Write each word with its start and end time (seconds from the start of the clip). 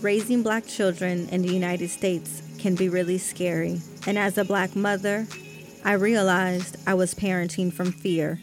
Raising 0.00 0.44
black 0.44 0.64
children 0.64 1.28
in 1.30 1.42
the 1.42 1.52
United 1.52 1.90
States 1.90 2.42
can 2.58 2.76
be 2.76 2.88
really 2.88 3.18
scary. 3.18 3.80
And 4.06 4.16
as 4.16 4.38
a 4.38 4.44
black 4.44 4.76
mother, 4.76 5.26
I 5.84 5.94
realized 5.94 6.76
I 6.86 6.94
was 6.94 7.14
parenting 7.14 7.72
from 7.72 7.90
fear, 7.90 8.38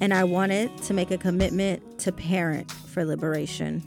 and 0.00 0.12
I 0.12 0.24
wanted 0.24 0.76
to 0.82 0.94
make 0.94 1.12
a 1.12 1.18
commitment 1.18 2.00
to 2.00 2.10
parent 2.10 2.72
for 2.72 3.04
liberation. 3.04 3.82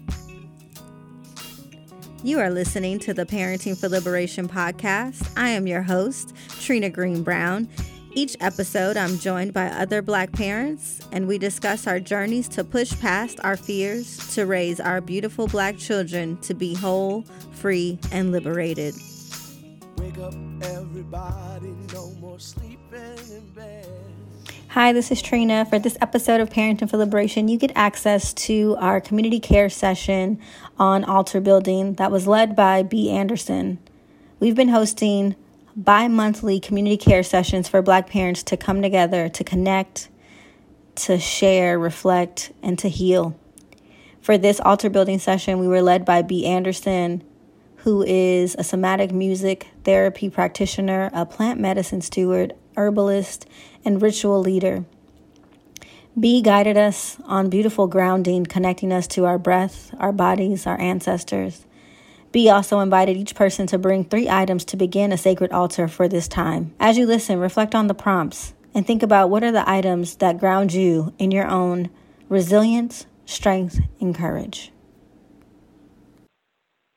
You 2.24 2.39
are 2.39 2.49
listening 2.49 2.99
to 2.99 3.13
the 3.13 3.25
Parenting 3.25 3.78
for 3.78 3.89
Liberation 3.89 4.47
podcast. 4.47 5.33
I 5.35 5.49
am 5.49 5.67
your 5.67 5.81
host, 5.81 6.33
Trina 6.62 6.89
Greene 6.89 7.23
Brown. 7.23 7.67
Each 8.13 8.35
episode, 8.41 8.97
I'm 8.97 9.17
joined 9.19 9.53
by 9.53 9.67
other 9.67 10.01
Black 10.01 10.33
parents, 10.33 10.99
and 11.13 11.29
we 11.29 11.37
discuss 11.37 11.87
our 11.87 11.97
journeys 11.97 12.49
to 12.49 12.63
push 12.65 12.91
past 12.99 13.39
our 13.41 13.55
fears 13.55 14.35
to 14.35 14.45
raise 14.45 14.81
our 14.81 14.99
beautiful 14.99 15.47
Black 15.47 15.77
children 15.77 16.35
to 16.41 16.53
be 16.53 16.73
whole, 16.73 17.23
free, 17.53 17.98
and 18.12 18.34
liberated. 18.34 18.95
Wake 19.95 20.17
up, 20.17 20.34
everybody, 20.63 21.73
no 21.94 22.12
more 22.20 22.38
sleeping 22.38 23.17
in 23.31 23.50
bed. 23.55 23.88
Hi, 24.70 24.91
this 24.91 25.09
is 25.09 25.22
Trina. 25.22 25.66
For 25.66 25.80
this 25.80 25.98
episode 26.02 26.41
of 26.41 26.50
Parenting 26.50 26.89
for 26.89 26.98
Liberation, 26.98 27.48
you 27.48 27.58
get 27.58 27.72
access 27.75 28.34
to 28.34 28.75
our 28.80 29.00
community 29.00 29.39
care 29.39 29.70
session 29.70 30.38
on 30.78 31.05
Altar 31.05 31.39
Building 31.39 31.94
that 31.94 32.12
was 32.12 32.28
led 32.28 32.58
by 32.58 32.84
B. 32.84 33.09
Anderson. 33.09 33.80
We've 34.41 34.55
been 34.55 34.70
hosting 34.70 35.38
bi 35.75 36.07
monthly 36.07 36.59
community 36.59 36.98
care 36.98 37.23
sessions 37.23 37.67
for 37.67 37.81
Black 37.81 38.09
parents 38.09 38.43
to 38.43 38.57
come 38.57 38.81
together 38.81 39.30
to 39.30 39.43
connect, 39.43 40.09
to 40.95 41.17
share, 41.17 41.80
reflect, 41.80 42.52
and 42.61 42.77
to 42.80 42.89
heal. 42.89 43.38
For 44.21 44.38
this 44.38 44.59
altar 44.59 44.89
building 44.89 45.20
session, 45.20 45.59
we 45.59 45.67
were 45.67 45.81
led 45.81 46.05
by 46.05 46.21
B. 46.21 46.45
Anderson, 46.45 47.23
who 47.77 48.03
is 48.03 48.55
a 48.59 48.63
somatic 48.63 49.11
music 49.11 49.67
therapy 49.84 50.30
practitioner, 50.30 51.09
a 51.13 51.25
plant 51.25 51.59
medicine 51.59 52.02
steward, 52.02 52.53
herbalist, 52.78 53.47
and 53.83 54.02
ritual 54.02 54.39
leader. 54.39 54.85
B 56.19 56.41
guided 56.41 56.78
us 56.78 57.17
on 57.23 57.50
beautiful 57.50 57.88
grounding, 57.88 58.45
connecting 58.45 58.91
us 58.91 59.08
to 59.08 59.25
our 59.25 59.39
breath, 59.39 59.95
our 59.97 60.11
bodies, 60.11 60.67
our 60.67 60.80
ancestors. 60.80 61.66
B 62.32 62.50
also 62.50 62.80
invited 62.80 63.18
each 63.18 63.36
person 63.36 63.68
to 63.68 63.78
bring 63.78 64.06
three 64.06 64.30
items 64.30 64.64
to 64.66 64.78
begin 64.78 65.12
a 65.12 65.18
sacred 65.18 65.52
altar 65.52 65.88
for 65.88 66.08
this 66.08 66.28
time. 66.28 66.74
As 66.80 66.98
you 66.98 67.06
listen, 67.06 67.40
reflect 67.40 67.76
on 67.76 67.88
the 67.88 67.94
prompts 67.94 68.54
and 68.74 68.88
think 68.88 69.04
about 69.04 69.30
what 69.30 69.44
are 69.44 69.52
the 69.52 69.70
items 69.70 70.16
that 70.18 70.40
ground 70.40 70.74
you 70.74 71.14
in 71.20 71.32
your 71.32 71.48
own 71.48 71.90
resilience, 72.30 73.06
strength, 73.26 73.80
and 74.00 74.16
courage. 74.16 74.72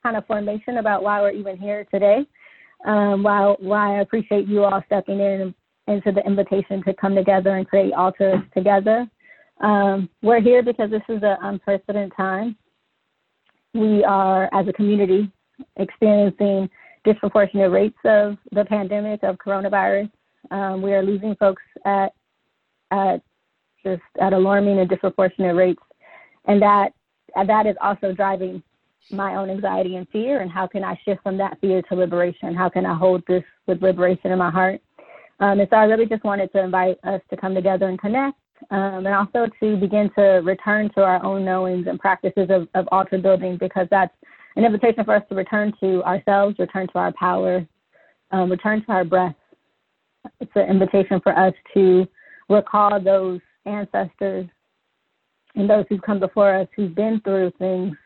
Kind 0.04 0.16
of 0.16 0.26
formation 0.26 0.76
about 0.76 1.02
why 1.02 1.20
we're 1.20 1.32
even 1.32 1.56
here 1.56 1.86
today. 1.92 2.26
Um, 2.84 3.22
why, 3.22 3.54
why 3.58 3.96
I 3.96 4.00
appreciate 4.02 4.46
you 4.46 4.62
all 4.62 4.82
stepping 4.86 5.18
in 5.18 5.54
into 5.86 6.12
the 6.12 6.24
invitation 6.24 6.82
to 6.84 6.94
come 6.94 7.14
together 7.14 7.56
and 7.56 7.68
create 7.68 7.92
altars 7.92 8.40
together. 8.54 9.06
Um, 9.60 10.08
we're 10.22 10.40
here 10.40 10.62
because 10.62 10.90
this 10.90 11.02
is 11.08 11.22
an 11.22 11.36
unprecedented 11.42 12.12
time. 12.16 12.56
We 13.74 14.04
are, 14.04 14.48
as 14.52 14.68
a 14.68 14.72
community, 14.72 15.30
experiencing 15.76 16.70
disproportionate 17.04 17.70
rates 17.70 17.98
of 18.04 18.36
the 18.52 18.64
pandemic 18.64 19.22
of 19.22 19.36
coronavirus. 19.36 20.10
Um, 20.50 20.80
we 20.80 20.92
are 20.92 21.02
losing 21.02 21.34
folks 21.36 21.62
at 21.84 22.12
at 22.90 23.20
just 23.84 24.02
at 24.20 24.32
alarming 24.32 24.78
and 24.78 24.88
disproportionate 24.88 25.56
rates, 25.56 25.82
and 26.46 26.62
that 26.62 26.92
that 27.46 27.66
is 27.66 27.76
also 27.80 28.12
driving 28.12 28.62
my 29.10 29.34
own 29.34 29.50
anxiety 29.50 29.96
and 29.96 30.08
fear. 30.08 30.40
And 30.40 30.50
how 30.50 30.66
can 30.66 30.84
I 30.84 30.98
shift 31.04 31.22
from 31.22 31.36
that 31.38 31.58
fear 31.60 31.82
to 31.82 31.94
liberation? 31.94 32.54
How 32.54 32.68
can 32.68 32.86
I 32.86 32.94
hold 32.94 33.22
this 33.26 33.42
with 33.66 33.82
liberation 33.82 34.30
in 34.30 34.38
my 34.38 34.50
heart? 34.50 34.80
Um, 35.40 35.60
and 35.60 35.68
so 35.68 35.76
I 35.76 35.84
really 35.84 36.06
just 36.06 36.24
wanted 36.24 36.52
to 36.52 36.62
invite 36.62 36.98
us 37.04 37.20
to 37.30 37.36
come 37.36 37.54
together 37.54 37.88
and 37.88 37.98
connect 37.98 38.38
um, 38.70 39.06
and 39.06 39.14
also 39.14 39.46
to 39.60 39.76
begin 39.76 40.10
to 40.16 40.22
return 40.44 40.90
to 40.94 41.02
our 41.02 41.22
own 41.24 41.44
knowings 41.44 41.86
and 41.86 41.98
practices 41.98 42.48
of, 42.50 42.68
of 42.74 42.88
altar 42.92 43.18
building 43.18 43.56
because 43.58 43.86
that's 43.90 44.14
an 44.56 44.64
invitation 44.64 45.04
for 45.04 45.14
us 45.14 45.22
to 45.28 45.34
return 45.34 45.72
to 45.80 46.02
ourselves, 46.04 46.58
return 46.58 46.86
to 46.88 46.98
our 46.98 47.12
power, 47.12 47.66
um, 48.30 48.50
return 48.50 48.84
to 48.84 48.92
our 48.92 49.04
breath. 49.04 49.34
It's 50.40 50.52
an 50.54 50.68
invitation 50.68 51.20
for 51.20 51.36
us 51.36 51.54
to 51.74 52.06
recall 52.48 53.00
those 53.00 53.40
ancestors 53.66 54.46
and 55.54 55.68
those 55.68 55.84
who've 55.88 56.02
come 56.02 56.20
before 56.20 56.54
us 56.54 56.68
who've 56.74 56.94
been 56.94 57.20
through 57.20 57.52
things, 57.58 57.96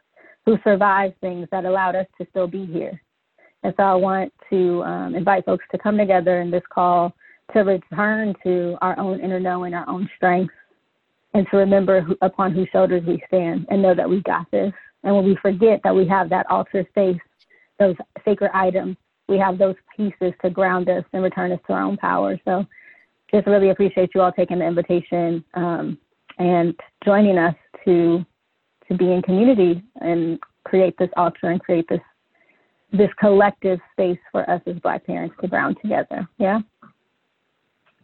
who 0.45 0.59
survived 0.65 1.21
things 1.21 1.49
that 1.51 1.65
allowed 1.65 1.97
us 1.97 2.07
to 2.19 2.27
still 2.31 2.47
be 2.47 2.67
here. 2.67 3.01
And 3.63 3.75
so 3.77 3.83
I 3.83 3.95
want 3.95 4.33
to 4.51 4.83
um, 4.85 5.15
invite 5.15 5.45
folks 5.45 5.65
to 5.73 5.79
come 5.79 5.97
together 5.97 6.41
in 6.41 6.51
this 6.51 6.63
call 6.73 7.15
to 7.53 7.61
return 7.61 8.35
to 8.45 8.77
our 8.81 8.99
own 8.99 9.21
inner 9.21 9.41
knowing, 9.41 9.75
our 9.75 9.89
own 9.89 10.09
strength, 10.17 10.53
and 11.35 11.47
to 11.51 11.57
remember 11.57 12.01
who, 12.01 12.17
upon 12.23 12.53
whose 12.53 12.69
shoulders 12.73 13.03
we 13.07 13.23
stand 13.29 13.67
and 13.71 13.83
know 13.83 13.95
that 13.95 14.09
we 14.09 14.23
got 14.23 14.51
this. 14.51 14.73
And 15.05 15.15
when 15.15 15.25
we 15.25 15.37
forget 15.41 15.81
that 15.85 15.95
we 15.95 16.07
have 16.09 16.29
that 16.31 16.51
altar 16.51 16.87
space, 16.91 17.19
those 17.79 17.97
sacred 18.25 18.51
items, 18.55 18.97
we 19.29 19.39
have 19.39 19.59
those 19.59 19.77
pieces 19.97 20.33
to 20.43 20.51
ground 20.51 20.89
us 20.89 21.05
and 21.13 21.23
return 21.23 21.53
us 21.53 21.61
to 21.67 21.73
our 21.75 21.83
own 21.83 21.97
power. 21.97 22.39
So 22.45 22.67
just 23.31 23.47
really 23.47 23.71
appreciate 23.71 24.11
you 24.15 24.23
all 24.23 24.33
taking 24.33 24.59
the 24.59 24.67
invitation 24.67 25.45
um, 25.55 25.99
and 26.39 26.75
joining 27.05 27.39
us 27.39 27.55
to 27.85 28.25
to 28.89 28.97
be 28.97 29.13
in 29.13 29.21
community 29.21 29.83
and 30.01 30.39
create 30.65 30.97
this 30.99 31.11
altar 31.17 31.51
and 31.51 31.61
create 31.61 31.87
this 31.89 32.01
this 32.91 33.11
collective 33.21 33.79
space 33.93 34.19
for 34.33 34.49
us 34.49 34.63
as 34.67 34.77
Black 34.77 35.05
parents 35.05 35.35
to 35.43 35.49
ground 35.49 35.77
together. 35.83 36.27
Yeah. 36.39 36.61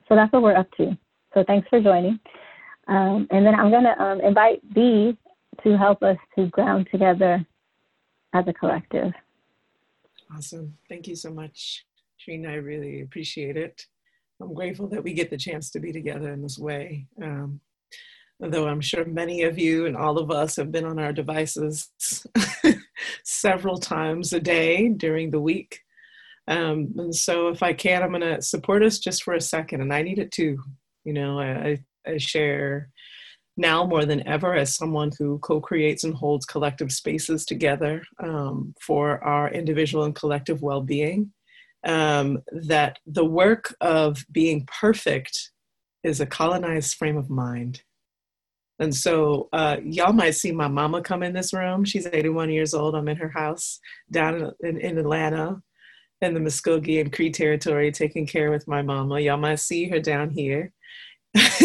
So 0.08 0.14
that's 0.14 0.32
what 0.32 0.42
we're 0.42 0.56
up 0.56 0.70
to. 0.76 0.96
So 1.32 1.44
thanks 1.46 1.68
for 1.68 1.80
joining. 1.80 2.18
Um, 2.88 3.26
and 3.30 3.46
then 3.46 3.54
I'm 3.54 3.70
going 3.70 3.84
to 3.84 4.02
um, 4.02 4.20
invite 4.20 4.60
B 4.74 5.16
to 5.62 5.76
help 5.76 6.02
us 6.02 6.16
to 6.36 6.46
ground 6.48 6.88
together 6.90 7.44
as 8.34 8.44
a 8.46 8.52
collective. 8.52 9.12
Awesome. 10.34 10.76
Thank 10.88 11.06
you 11.06 11.16
so 11.16 11.30
much, 11.30 11.84
Trina. 12.20 12.50
I 12.50 12.54
really 12.54 13.02
appreciate 13.02 13.56
it. 13.56 13.86
I'm 14.40 14.52
grateful 14.52 14.88
that 14.88 15.02
we 15.02 15.12
get 15.12 15.30
the 15.30 15.36
chance 15.36 15.70
to 15.70 15.80
be 15.80 15.92
together 15.92 16.32
in 16.32 16.42
this 16.42 16.58
way. 16.58 17.06
Um, 17.22 17.60
although 18.42 18.66
I'm 18.66 18.80
sure 18.80 19.04
many 19.04 19.42
of 19.42 19.58
you 19.58 19.86
and 19.86 19.96
all 19.96 20.18
of 20.18 20.30
us 20.30 20.56
have 20.56 20.72
been 20.72 20.84
on 20.84 20.98
our 20.98 21.12
devices 21.12 21.90
several 23.24 23.78
times 23.78 24.32
a 24.32 24.40
day 24.40 24.88
during 24.88 25.30
the 25.30 25.40
week. 25.40 25.80
Um, 26.46 26.92
and 26.98 27.14
so 27.14 27.48
if 27.48 27.62
I 27.62 27.72
can, 27.72 28.02
I'm 28.02 28.10
going 28.10 28.20
to 28.20 28.42
support 28.42 28.82
us 28.82 28.98
just 28.98 29.22
for 29.22 29.34
a 29.34 29.40
second. 29.40 29.80
And 29.80 29.92
I 29.92 30.02
need 30.02 30.18
it 30.18 30.30
too. 30.30 30.58
You 31.04 31.12
know, 31.12 31.40
I, 31.40 31.78
I 32.06 32.18
share 32.18 32.90
now 33.56 33.84
more 33.84 34.04
than 34.04 34.26
ever 34.26 34.54
as 34.54 34.74
someone 34.74 35.10
who 35.18 35.38
co-creates 35.38 36.04
and 36.04 36.14
holds 36.14 36.44
collective 36.44 36.90
spaces 36.90 37.44
together 37.44 38.02
um, 38.22 38.74
for 38.80 39.22
our 39.22 39.50
individual 39.50 40.04
and 40.04 40.14
collective 40.14 40.60
well-being 40.62 41.32
um, 41.84 42.38
that 42.52 42.98
the 43.06 43.24
work 43.24 43.74
of 43.80 44.24
being 44.32 44.66
perfect 44.66 45.52
is 46.02 46.20
a 46.20 46.26
colonized 46.26 46.96
frame 46.96 47.16
of 47.16 47.30
mind 47.30 47.82
and 48.80 48.92
so 48.94 49.48
uh, 49.52 49.76
y'all 49.84 50.12
might 50.12 50.34
see 50.34 50.50
my 50.50 50.66
mama 50.66 51.00
come 51.00 51.22
in 51.22 51.32
this 51.32 51.52
room 51.52 51.84
she's 51.84 52.06
81 52.06 52.50
years 52.50 52.74
old 52.74 52.94
i'm 52.94 53.08
in 53.08 53.16
her 53.16 53.28
house 53.28 53.78
down 54.10 54.50
in, 54.60 54.80
in 54.80 54.98
atlanta 54.98 55.62
in 56.24 56.34
the 56.34 56.40
Muskogee 56.40 57.00
and 57.00 57.12
Creek 57.12 57.34
territory 57.34 57.92
taking 57.92 58.26
care 58.26 58.50
with 58.50 58.66
my 58.66 58.82
mama. 58.82 59.20
Y'all 59.20 59.36
might 59.36 59.60
see 59.60 59.88
her 59.88 60.00
down 60.00 60.30
here. 60.30 60.72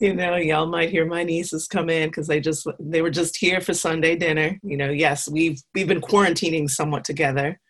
you 0.00 0.14
know, 0.14 0.36
y'all 0.36 0.66
might 0.66 0.90
hear 0.90 1.06
my 1.06 1.22
nieces 1.22 1.68
come 1.68 1.88
in 1.88 2.08
because 2.08 2.26
they 2.26 2.40
just 2.40 2.66
they 2.80 3.02
were 3.02 3.10
just 3.10 3.36
here 3.36 3.60
for 3.60 3.72
Sunday 3.72 4.16
dinner. 4.16 4.58
You 4.62 4.76
know, 4.76 4.90
yes, 4.90 5.28
we've 5.28 5.60
we've 5.74 5.86
been 5.86 6.00
quarantining 6.00 6.68
somewhat 6.68 7.04
together. 7.04 7.60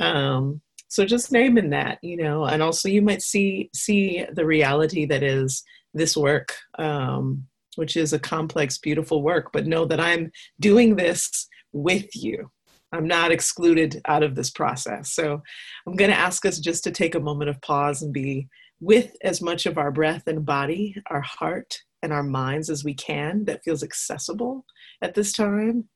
Um, 0.00 0.60
so 0.88 1.04
just 1.04 1.32
naming 1.32 1.70
that, 1.70 1.98
you 2.02 2.16
know, 2.16 2.44
and 2.44 2.62
also 2.62 2.88
you 2.88 3.02
might 3.02 3.22
see 3.22 3.70
see 3.74 4.26
the 4.32 4.44
reality 4.44 5.06
that 5.06 5.22
is 5.22 5.62
this 5.94 6.16
work, 6.16 6.54
um, 6.78 7.46
which 7.76 7.96
is 7.96 8.12
a 8.12 8.18
complex, 8.18 8.78
beautiful 8.78 9.22
work, 9.22 9.50
but 9.52 9.66
know 9.66 9.84
that 9.84 10.00
I'm 10.00 10.32
doing 10.60 10.96
this 10.96 11.48
with 11.72 12.14
you 12.16 12.50
I'm 12.92 13.06
not 13.06 13.32
excluded 13.32 14.00
out 14.06 14.22
of 14.22 14.34
this 14.34 14.50
process. 14.50 15.12
So 15.12 15.42
I'm 15.86 15.96
going 15.96 16.10
to 16.10 16.16
ask 16.16 16.44
us 16.44 16.58
just 16.58 16.84
to 16.84 16.90
take 16.90 17.14
a 17.14 17.20
moment 17.20 17.50
of 17.50 17.60
pause 17.62 18.02
and 18.02 18.12
be 18.12 18.48
with 18.80 19.16
as 19.22 19.40
much 19.40 19.64
of 19.66 19.78
our 19.78 19.90
breath 19.90 20.26
and 20.26 20.44
body, 20.44 20.96
our 21.06 21.22
heart, 21.22 21.78
and 22.02 22.12
our 22.12 22.22
minds 22.22 22.68
as 22.68 22.84
we 22.84 22.94
can 22.94 23.44
that 23.44 23.62
feels 23.64 23.82
accessible 23.82 24.66
at 25.00 25.14
this 25.14 25.32
time, 25.32 25.88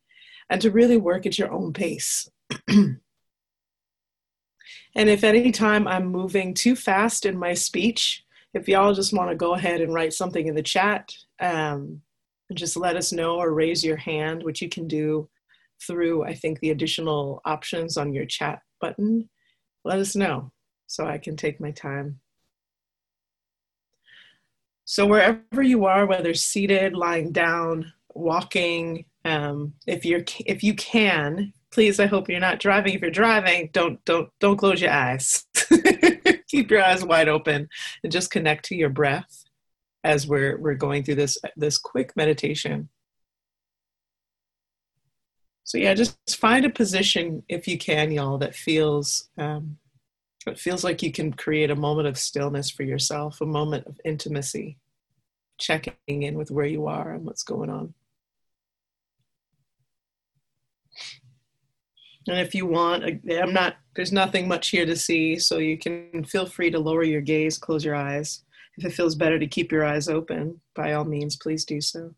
and 0.49 0.63
to 0.63 0.71
really 0.71 0.97
work 0.97 1.27
at 1.27 1.39
your 1.39 1.53
own 1.53 1.73
pace. 1.73 2.29
and 2.69 3.01
if 4.95 5.25
at 5.25 5.35
any 5.35 5.51
time 5.51 5.89
I'm 5.89 6.07
moving 6.07 6.55
too 6.55 6.77
fast 6.77 7.27
in 7.27 7.37
my 7.37 7.55
speech, 7.55 8.25
if 8.55 8.69
y'all 8.69 8.95
just 8.95 9.13
want 9.13 9.31
to 9.31 9.37
go 9.37 9.55
ahead 9.55 9.81
and 9.81 9.93
write 9.93 10.13
something 10.13 10.47
in 10.47 10.55
the 10.55 10.63
chat, 10.63 11.13
um, 11.41 12.01
just 12.55 12.77
let 12.77 12.97
us 12.97 13.13
know 13.13 13.37
or 13.37 13.53
raise 13.53 13.85
your 13.85 13.97
hand, 13.97 14.45
which 14.45 14.63
you 14.63 14.69
can 14.69 14.87
do 14.87 15.29
through, 15.83 16.25
I 16.25 16.35
think, 16.35 16.61
the 16.61 16.71
additional 16.71 17.41
options 17.45 17.97
on 17.97 18.13
your 18.13 18.27
chat 18.27 18.61
button, 18.81 19.29
let 19.85 19.99
us 19.99 20.17
know 20.17 20.53
so 20.87 21.07
I 21.07 21.19
can 21.19 21.37
take 21.37 21.61
my 21.61 21.71
time. 21.71 22.21
So, 24.85 25.07
wherever 25.07 25.63
you 25.63 25.85
are, 25.87 26.07
whether 26.07 26.35
seated, 26.35 26.95
lying 26.95 27.33
down, 27.33 27.93
walking, 28.15 29.05
um, 29.25 29.75
if 29.87 30.05
you're 30.05 30.25
if 30.47 30.63
you 30.63 30.75
can, 30.75 31.53
please. 31.73 31.99
I 31.99 32.07
hope 32.07 32.29
you're 32.29 32.39
not 32.41 32.61
driving. 32.61 32.95
If 32.95 33.01
you're 33.01 33.11
driving, 33.11 33.71
don't 33.73 34.03
don't 34.05 34.31
don't 34.41 34.57
close 34.57 34.81
your 34.81 34.93
eyes. 34.93 35.45
Keep 36.49 36.71
your 36.71 36.83
eyes 36.85 37.05
wide 37.05 37.29
open 37.29 37.69
and 38.05 38.13
just 38.13 38.31
connect 38.31 38.65
to 38.67 38.77
your 38.77 38.91
breath 38.91 39.45
as 40.05 40.29
we're 40.29 40.57
we're 40.59 40.75
going 40.75 41.03
through 41.03 41.17
this 41.17 41.39
this 41.57 41.77
quick 41.79 42.17
meditation. 42.17 42.89
So 45.67 45.79
yeah, 45.79 45.95
just 45.95 46.17
find 46.37 46.65
a 46.65 46.71
position 46.71 47.43
if 47.49 47.67
you 47.67 47.77
can, 47.77 48.13
y'all, 48.13 48.39
that 48.39 48.55
feels 48.55 49.29
um, 49.37 49.79
it 50.47 50.61
feels 50.61 50.85
like 50.85 51.03
you 51.03 51.11
can 51.11 51.33
create 51.33 51.73
a 51.73 51.77
moment 51.77 52.07
of 52.07 52.17
stillness 52.17 52.71
for 52.71 52.85
yourself, 52.85 53.41
a 53.41 53.47
moment 53.47 53.85
of 53.89 54.01
intimacy, 54.05 54.79
checking 55.59 56.23
in 56.23 56.35
with 56.35 56.53
where 56.53 56.67
you 56.67 56.87
are 56.87 57.13
and 57.13 57.25
what's 57.25 57.43
going 57.43 57.69
on. 57.69 57.95
And 62.29 62.39
if 62.39 62.55
you 62.55 62.67
want, 62.67 63.03
I'm 63.29 63.53
not, 63.53 63.77
there's 63.97 64.13
nothing 64.13 64.47
much 64.47 64.69
here 64.69 64.87
to 64.87 64.97
see, 64.97 65.37
so 65.37 65.59
you 65.59 65.77
can 65.77 66.25
feel 66.25 66.47
free 66.47 66.71
to 66.71 66.79
lower 66.79 67.03
your 67.03 67.21
gaze, 67.21 67.59
close 67.59 67.85
your 67.85 67.97
eyes. 67.97 68.45
If 68.79 68.85
it 68.85 68.93
feels 68.93 69.17
better 69.17 69.41
to 69.41 69.47
keep 69.49 69.73
your 69.73 69.85
eyes 69.85 70.09
open, 70.09 70.61
by 70.77 70.93
all 70.93 71.05
means, 71.05 71.35
please 71.35 71.65
do 71.65 71.81
so. 71.81 72.15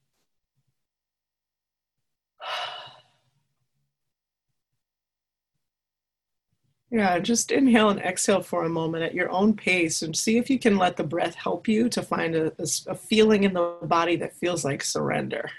Yeah, 6.90 7.18
just 7.18 7.50
inhale 7.52 7.90
and 7.90 8.00
exhale 8.00 8.40
for 8.40 8.64
a 8.64 8.68
moment 8.68 9.04
at 9.04 9.14
your 9.14 9.30
own 9.30 9.54
pace 9.54 10.00
and 10.00 10.16
see 10.16 10.38
if 10.38 10.48
you 10.48 10.58
can 10.58 10.78
let 10.78 10.96
the 10.96 11.04
breath 11.04 11.34
help 11.34 11.68
you 11.68 11.90
to 11.90 12.02
find 12.02 12.34
a, 12.34 12.50
a, 12.86 12.94
feeling 12.94 13.44
in 13.44 13.52
the 13.52 13.76
body 13.82 14.16
that 14.16 14.34
feels 14.34 14.64
like 14.64 14.82
surrender. 14.82 15.50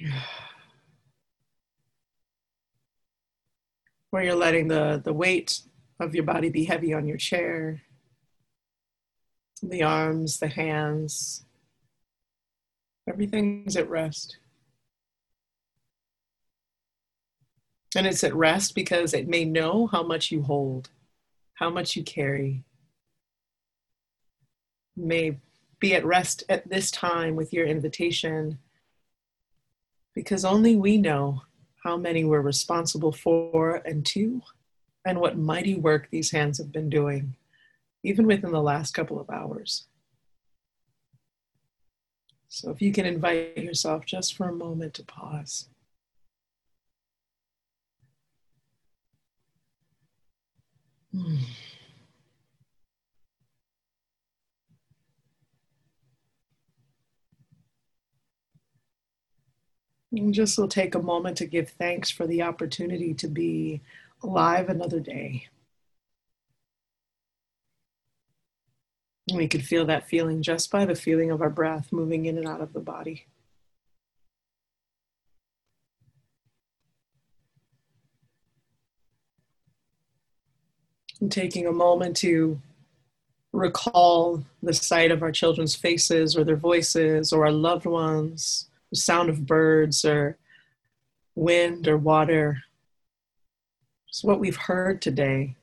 Where 4.10 4.24
you're 4.24 4.34
letting 4.34 4.66
the, 4.66 5.00
the 5.04 5.12
weight 5.12 5.60
of 6.00 6.14
your 6.16 6.24
body 6.24 6.48
be 6.50 6.64
heavy 6.64 6.92
on 6.92 7.06
your 7.06 7.16
chair, 7.16 7.82
the 9.62 9.84
arms, 9.84 10.38
the 10.38 10.48
hands, 10.48 11.44
everything's 13.08 13.76
at 13.76 13.88
rest. 13.88 14.38
And 17.96 18.06
it's 18.06 18.24
at 18.24 18.34
rest 18.34 18.74
because 18.74 19.14
it 19.14 19.26
may 19.26 19.46
know 19.46 19.86
how 19.86 20.02
much 20.02 20.30
you 20.30 20.42
hold, 20.42 20.90
how 21.54 21.70
much 21.70 21.96
you 21.96 22.04
carry. 22.04 22.62
may 24.94 25.38
be 25.78 25.94
at 25.94 26.04
rest 26.04 26.42
at 26.48 26.68
this 26.68 26.90
time 26.90 27.36
with 27.36 27.52
your 27.52 27.66
invitation 27.66 28.58
because 30.14 30.44
only 30.44 30.74
we 30.76 30.96
know 30.96 31.42
how 31.84 31.96
many 31.96 32.24
we're 32.24 32.40
responsible 32.40 33.12
for 33.12 33.82
and 33.84 34.04
to, 34.06 34.42
and 35.06 35.20
what 35.20 35.38
mighty 35.38 35.74
work 35.74 36.08
these 36.10 36.30
hands 36.30 36.58
have 36.58 36.72
been 36.72 36.88
doing, 36.88 37.36
even 38.02 38.26
within 38.26 38.52
the 38.52 38.62
last 38.62 38.92
couple 38.92 39.20
of 39.20 39.28
hours. 39.30 39.86
So, 42.48 42.70
if 42.70 42.80
you 42.80 42.92
can 42.92 43.04
invite 43.04 43.58
yourself 43.58 44.06
just 44.06 44.34
for 44.34 44.48
a 44.48 44.54
moment 44.54 44.94
to 44.94 45.04
pause. 45.04 45.68
And 60.12 60.32
just 60.32 60.56
will 60.56 60.68
take 60.68 60.94
a 60.94 61.02
moment 61.02 61.36
to 61.38 61.46
give 61.46 61.70
thanks 61.70 62.10
for 62.10 62.26
the 62.26 62.42
opportunity 62.42 63.12
to 63.14 63.28
be 63.28 63.80
alive 64.22 64.68
another 64.68 65.00
day. 65.00 65.48
We 69.34 69.48
could 69.48 69.64
feel 69.64 69.84
that 69.86 70.08
feeling 70.08 70.42
just 70.42 70.70
by 70.70 70.84
the 70.84 70.94
feeling 70.94 71.30
of 71.30 71.42
our 71.42 71.50
breath 71.50 71.92
moving 71.92 72.26
in 72.26 72.38
and 72.38 72.46
out 72.46 72.60
of 72.60 72.72
the 72.72 72.80
body. 72.80 73.26
And 81.20 81.32
taking 81.32 81.66
a 81.66 81.72
moment 81.72 82.16
to 82.18 82.60
recall 83.52 84.44
the 84.62 84.74
sight 84.74 85.10
of 85.10 85.22
our 85.22 85.32
children's 85.32 85.74
faces 85.74 86.36
or 86.36 86.44
their 86.44 86.56
voices 86.56 87.32
or 87.32 87.46
our 87.46 87.52
loved 87.52 87.86
ones 87.86 88.68
the 88.90 88.96
sound 88.96 89.28
of 89.28 89.46
birds 89.46 90.04
or 90.04 90.38
wind 91.34 91.88
or 91.88 91.96
water. 91.96 92.62
It's 94.08 94.24
what 94.24 94.40
we've 94.40 94.56
heard 94.56 95.02
today 95.02 95.56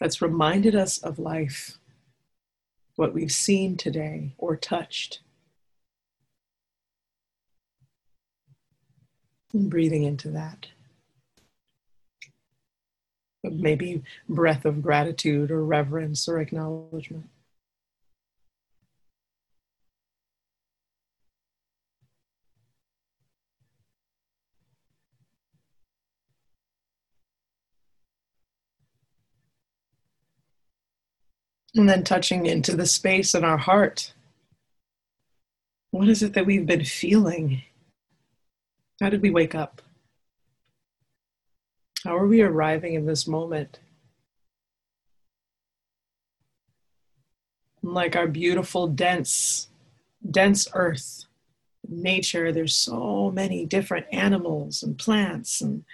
that's 0.00 0.20
reminded 0.20 0.74
us 0.74 0.98
of 0.98 1.18
life, 1.18 1.78
what 2.96 3.14
we've 3.14 3.32
seen 3.32 3.76
today 3.76 4.32
or 4.38 4.56
touched. 4.56 5.20
And 9.52 9.70
breathing 9.70 10.02
into 10.02 10.28
that. 10.30 10.66
Maybe 13.44 14.02
breath 14.28 14.64
of 14.64 14.82
gratitude 14.82 15.50
or 15.50 15.64
reverence 15.64 16.26
or 16.26 16.40
acknowledgement. 16.40 17.28
And 31.76 31.88
then 31.88 32.04
touching 32.04 32.46
into 32.46 32.76
the 32.76 32.86
space 32.86 33.34
in 33.34 33.44
our 33.44 33.58
heart. 33.58 34.14
What 35.90 36.08
is 36.08 36.22
it 36.22 36.32
that 36.34 36.46
we've 36.46 36.66
been 36.66 36.84
feeling? 36.84 37.62
How 39.00 39.10
did 39.10 39.22
we 39.22 39.30
wake 39.30 39.54
up? 39.54 39.82
How 42.04 42.16
are 42.16 42.26
we 42.26 42.42
arriving 42.42 42.94
in 42.94 43.06
this 43.06 43.26
moment? 43.26 43.80
Like 47.82 48.14
our 48.14 48.26
beautiful, 48.26 48.86
dense, 48.86 49.68
dense 50.30 50.68
earth, 50.74 51.24
nature, 51.88 52.52
there's 52.52 52.74
so 52.74 53.30
many 53.30 53.66
different 53.66 54.06
animals 54.12 54.82
and 54.82 54.98
plants, 54.98 55.60
and 55.60 55.84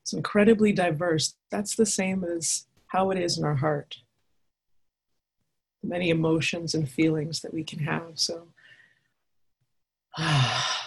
it's 0.00 0.12
incredibly 0.12 0.72
diverse. 0.72 1.34
That's 1.50 1.74
the 1.74 1.86
same 1.86 2.24
as 2.24 2.66
how 2.88 3.10
it 3.10 3.18
is 3.18 3.38
in 3.38 3.44
our 3.44 3.56
heart 3.56 3.98
many 5.82 6.10
emotions 6.10 6.74
and 6.74 6.88
feelings 6.88 7.40
that 7.40 7.54
we 7.54 7.64
can 7.64 7.80
have. 7.80 8.12
So 8.14 8.48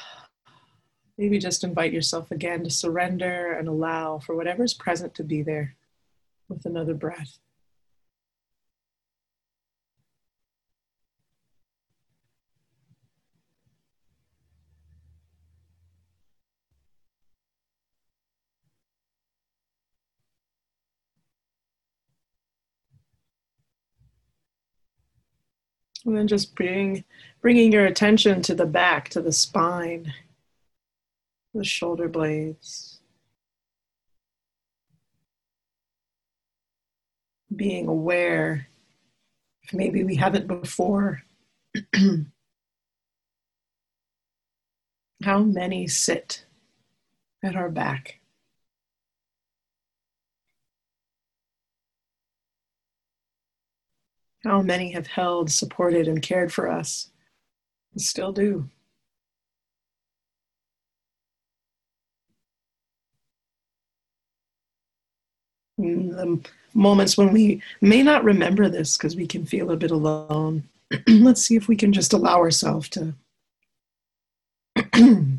maybe 1.22 1.38
just 1.38 1.64
invite 1.64 1.94
yourself 1.94 2.32
again 2.32 2.64
to 2.64 2.70
surrender 2.72 3.54
and 3.54 3.68
allow 3.68 4.18
for 4.18 4.36
whatever's 4.36 4.74
present 4.74 5.14
to 5.14 5.24
be 5.24 5.44
there 5.44 5.76
with 6.50 6.66
another 6.66 6.96
breath. 6.96 7.38
And 26.04 26.18
then 26.18 26.28
just 26.28 26.56
bring, 26.56 27.04
bringing 27.42 27.72
your 27.72 27.86
attention 27.86 28.42
to 28.42 28.56
the 28.56 28.66
back, 28.66 29.10
to 29.10 29.22
the 29.22 29.32
spine, 29.32 30.12
the 31.54 31.64
shoulder 31.64 32.08
blades. 32.08 33.00
Being 37.54 37.88
aware, 37.88 38.68
if 39.64 39.74
maybe 39.74 40.04
we 40.04 40.16
haven't 40.16 40.48
before, 40.48 41.24
how 45.24 45.40
many 45.40 45.88
sit 45.88 46.46
at 47.44 47.56
our 47.56 47.70
back. 47.70 48.20
How 54.44 54.62
many 54.62 54.92
have 54.92 55.08
held, 55.08 55.52
supported, 55.52 56.08
and 56.08 56.22
cared 56.22 56.52
for 56.52 56.68
us 56.68 57.12
and 57.94 58.02
still 58.02 58.32
do? 58.32 58.70
The 65.82 66.40
moments 66.74 67.18
when 67.18 67.34
we 67.34 67.62
may 67.82 68.02
not 68.04 68.24
remember 68.24 68.70
this 68.70 68.98
because 68.98 69.16
we 69.16 69.28
can 69.28 69.46
feel 69.46 69.72
a 69.72 69.78
bit 69.78 69.92
alone. 69.92 70.64
Let's 71.08 71.42
see 71.42 71.56
if 71.56 71.68
we 71.68 71.76
can 71.76 71.94
just 71.94 72.14
allow 72.14 72.38
ourselves 72.38 72.90
to 72.90 73.14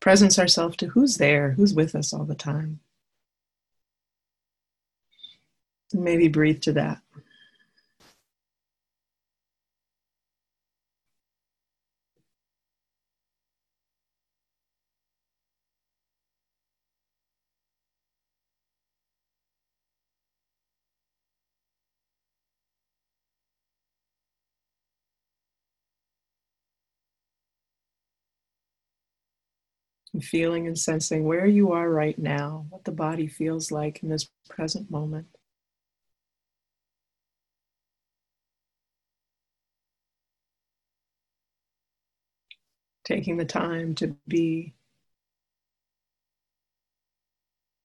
presence 0.00 0.38
ourselves 0.38 0.76
to 0.76 0.86
who's 0.86 1.16
there, 1.16 1.52
who's 1.52 1.74
with 1.74 1.94
us 1.94 2.12
all 2.12 2.24
the 2.24 2.34
time. 2.34 2.80
Maybe 5.92 6.28
breathe 6.28 6.60
to 6.62 6.72
that. 6.72 7.00
Feeling 30.20 30.66
and 30.66 30.78
sensing 30.78 31.24
where 31.24 31.46
you 31.46 31.72
are 31.72 31.90
right 31.90 32.18
now, 32.18 32.66
what 32.70 32.84
the 32.84 32.92
body 32.92 33.26
feels 33.26 33.70
like 33.70 34.02
in 34.02 34.08
this 34.08 34.28
present 34.48 34.90
moment. 34.90 35.26
Taking 43.04 43.36
the 43.36 43.44
time 43.44 43.94
to 43.96 44.16
be 44.28 44.74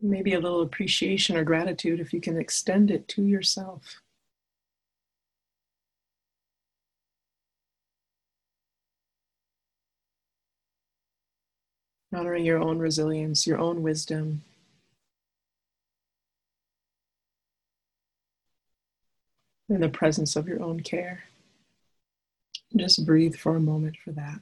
maybe 0.02 0.34
a 0.34 0.40
little 0.40 0.62
appreciation 0.62 1.36
or 1.36 1.44
gratitude 1.44 2.00
if 2.00 2.14
you 2.14 2.22
can 2.22 2.38
extend 2.38 2.92
it 2.92 3.08
to 3.10 3.24
yourself. 3.24 4.02
Honoring 12.16 12.46
your 12.46 12.60
own 12.60 12.80
resilience, 12.80 13.46
your 13.46 13.60
own 13.60 13.84
wisdom. 13.84 14.42
In 19.70 19.82
the 19.82 19.90
presence 19.90 20.36
of 20.36 20.48
your 20.48 20.62
own 20.62 20.82
care. 20.82 21.24
Just 22.76 23.06
breathe 23.06 23.36
for 23.36 23.56
a 23.56 23.60
moment 23.60 23.98
for 24.04 24.12
that. 24.12 24.40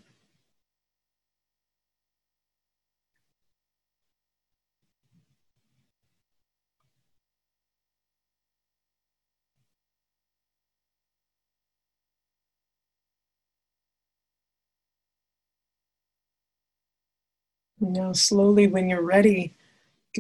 Now, 17.94 18.12
slowly, 18.12 18.66
when 18.66 18.90
you're 18.90 19.04
ready, 19.04 19.54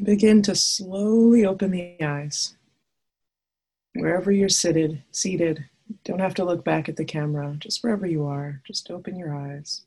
begin 0.04 0.44
to 0.44 0.56
slowly 0.56 1.44
open 1.44 1.72
the 1.72 1.98
eyes. 2.04 2.56
Wherever 3.96 4.32
you're 4.32 4.48
seated, 4.48 5.02
seated, 5.12 5.66
don't 6.06 6.20
have 6.20 6.36
to 6.36 6.46
look 6.46 6.64
back 6.64 6.88
at 6.88 6.98
the 6.98 7.04
camera, 7.04 7.56
just 7.58 7.84
wherever 7.84 8.06
you 8.06 8.28
are, 8.28 8.62
just 8.64 8.92
open 8.92 9.18
your 9.18 9.36
eyes. 9.36 9.86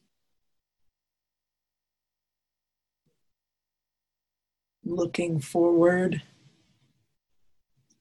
Looking 4.85 5.39
forward, 5.39 6.23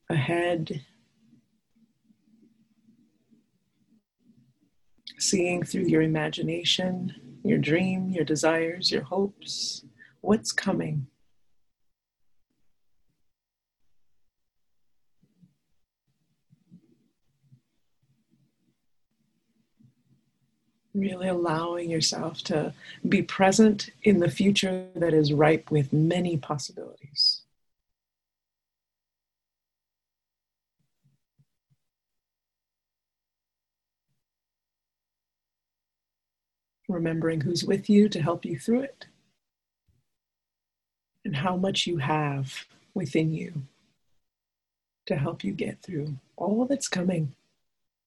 ahead, 0.10 0.84
seeing 5.20 5.62
through 5.62 5.86
your 5.86 6.02
imagination 6.02 7.14
your 7.46 7.60
dream, 7.60 8.10
your 8.10 8.26
desires, 8.26 8.92
your 8.92 9.04
hopes, 9.04 9.86
what's 10.22 10.52
coming. 10.52 11.08
Really 20.96 21.28
allowing 21.28 21.90
yourself 21.90 22.42
to 22.46 22.74
be 23.08 23.22
present 23.22 23.92
in 24.02 24.20
the 24.20 24.32
future 24.32 24.88
that 24.96 25.14
is 25.14 25.32
ripe 25.32 25.70
with 25.70 25.94
many 25.94 26.38
possibilities. 26.38 27.45
Remembering 36.96 37.42
who's 37.42 37.64
with 37.64 37.90
you 37.90 38.10
to 38.10 38.22
help 38.22 38.46
you 38.46 38.58
through 38.58 38.82
it, 38.82 39.06
and 41.24 41.36
how 41.36 41.56
much 41.56 41.86
you 41.86 41.98
have 41.98 42.66
within 42.94 43.34
you 43.34 43.64
to 45.06 45.16
help 45.16 45.44
you 45.44 45.52
get 45.52 45.82
through 45.82 46.16
all 46.36 46.66
that's 46.66 46.88
coming 46.88 47.36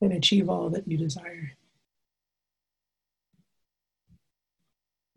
and 0.01 0.13
achieve 0.13 0.49
all 0.49 0.71
that 0.71 0.89
you 0.89 0.97
desire. 0.97 1.53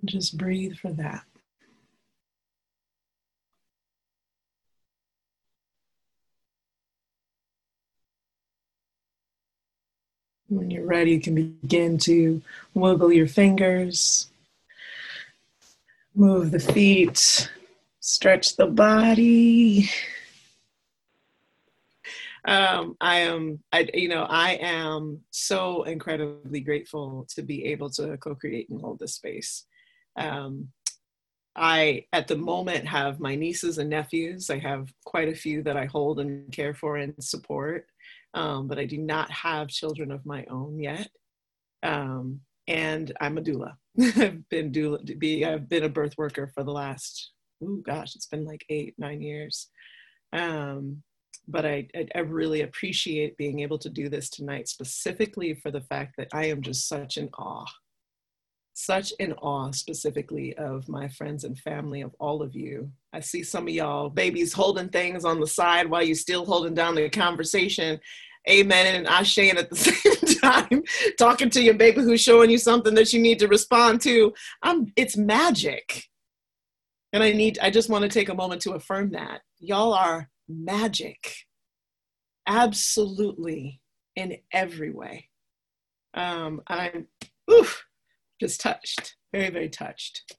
Just 0.04 0.38
breathe 0.38 0.76
for 0.76 0.92
that. 0.94 1.24
When 10.52 10.70
you're 10.70 10.86
ready, 10.86 11.12
you 11.12 11.22
can 11.22 11.34
begin 11.34 11.98
to 12.00 12.42
wiggle 12.74 13.14
your 13.14 13.28
fingers, 13.28 14.30
move 16.14 16.52
the 16.52 16.60
feet, 16.60 17.50
stretch 18.02 18.58
the 18.58 18.66
body. 18.66 19.90
Um, 22.44 22.98
I 23.00 23.20
am, 23.20 23.64
I, 23.72 23.88
you 23.94 24.10
know, 24.10 24.24
I 24.24 24.56
am 24.62 25.22
so 25.32 25.84
incredibly 25.84 26.60
grateful 26.60 27.26
to 27.34 27.44
be 27.44 27.68
able 27.68 27.90
to 27.92 28.18
co-create 28.18 28.70
and 28.70 28.82
hold 28.82 29.00
this 29.00 29.16
space. 29.16 29.64
Um, 30.18 30.68
I, 31.56 32.08
at 32.12 32.28
the 32.28 32.36
moment, 32.36 32.90
have 32.90 33.22
my 33.22 33.36
nieces 33.36 33.78
and 33.78 33.90
nephews. 33.90 34.50
I 34.50 34.60
have 34.60 34.94
quite 35.06 35.30
a 35.30 35.36
few 35.36 35.64
that 35.64 35.78
I 35.78 35.86
hold 35.86 36.20
and 36.20 36.52
care 36.52 36.74
for 36.74 36.98
and 36.98 37.14
support 37.24 37.88
um, 38.34 38.68
but 38.68 38.80
I 38.80 38.86
do 38.86 38.98
not 38.98 39.30
have 39.32 39.68
children 39.68 40.12
of 40.12 40.26
my 40.26 40.46
own 40.50 40.80
yet. 40.80 41.10
Um, 41.84 42.42
and 42.68 43.12
I'm 43.20 43.38
a 43.38 43.42
doula. 43.42 43.74
I've 44.00 44.48
been 44.50 44.72
doula, 44.72 45.20
be, 45.20 45.46
I've 45.46 45.68
been 45.68 45.84
a 45.84 45.90
birth 45.90 46.18
worker 46.18 46.52
for 46.54 46.64
the 46.64 46.72
last, 46.72 47.32
oh 47.64 47.82
gosh, 47.86 48.16
it's 48.16 48.28
been 48.28 48.46
like 48.46 48.66
eight, 48.70 48.96
nine 48.98 49.22
years. 49.22 49.68
Um, 50.34 51.04
but 51.48 51.66
I, 51.66 51.88
I, 51.96 52.08
I 52.16 52.20
really 52.20 52.62
appreciate 52.62 53.36
being 53.38 53.60
able 53.60 53.80
to 53.80 53.90
do 53.90 54.10
this 54.10 54.30
tonight, 54.30 54.70
specifically 54.70 55.56
for 55.56 55.72
the 55.72 55.82
fact 55.82 56.16
that 56.18 56.28
I 56.34 56.46
am 56.46 56.62
just 56.62 56.88
such 56.88 57.18
in 57.18 57.30
awe 57.38 57.66
such 58.74 59.12
in 59.20 59.34
awe 59.34 59.72
specifically 59.72 60.56
of 60.58 60.88
my 60.88 61.08
friends 61.08 61.44
and 61.44 61.58
family 61.60 62.02
of 62.02 62.16
all 62.20 62.42
of 62.42 62.56
you. 62.56 62.92
I 63.14 63.20
see 63.20 63.44
some 63.44 63.68
of 63.68 63.74
y'all 63.74 64.10
babies 64.10 64.54
holding 64.54 64.90
things 64.90 65.26
on 65.26 65.40
the 65.40 65.48
side 65.48 65.90
while 65.90 66.04
you're 66.04 66.16
still 66.16 66.46
holding 66.46 66.74
down 66.74 66.96
the 66.96 67.10
conversation. 67.10 68.00
Amen 68.50 69.06
and 69.06 69.28
saying 69.28 69.58
at 69.58 69.70
the 69.70 69.76
same 69.76 70.40
time 70.40 70.84
talking 71.18 71.50
to 71.52 71.62
your 71.62 71.76
baby 71.76 72.02
who's 72.02 72.22
showing 72.22 72.50
you 72.50 72.58
something 72.58 72.96
that 72.96 73.14
you 73.14 73.22
need 73.22 73.40
to 73.40 73.48
respond 73.48 74.02
to. 74.02 74.34
I'm 74.64 74.92
it's 74.96 75.18
magic. 75.18 76.06
And 77.14 77.22
i 77.22 77.32
need 77.34 77.60
i 77.62 77.70
just 77.70 77.90
want 77.90 78.04
to 78.04 78.10
take 78.10 78.30
a 78.30 78.34
moment 78.34 78.62
to 78.62 78.72
affirm 78.72 79.12
that. 79.12 79.42
Y'all 79.60 79.94
are 79.94 80.30
magic. 80.48 81.36
Absolutely 82.48 83.80
in 84.16 84.38
every 84.52 84.92
way. 84.92 85.30
Um 86.16 86.62
i'm 86.68 87.08
oof, 87.52 87.86
just 88.42 88.60
touched, 88.60 89.16
very, 89.32 89.52
very 89.52 89.70
touched. 89.70 90.34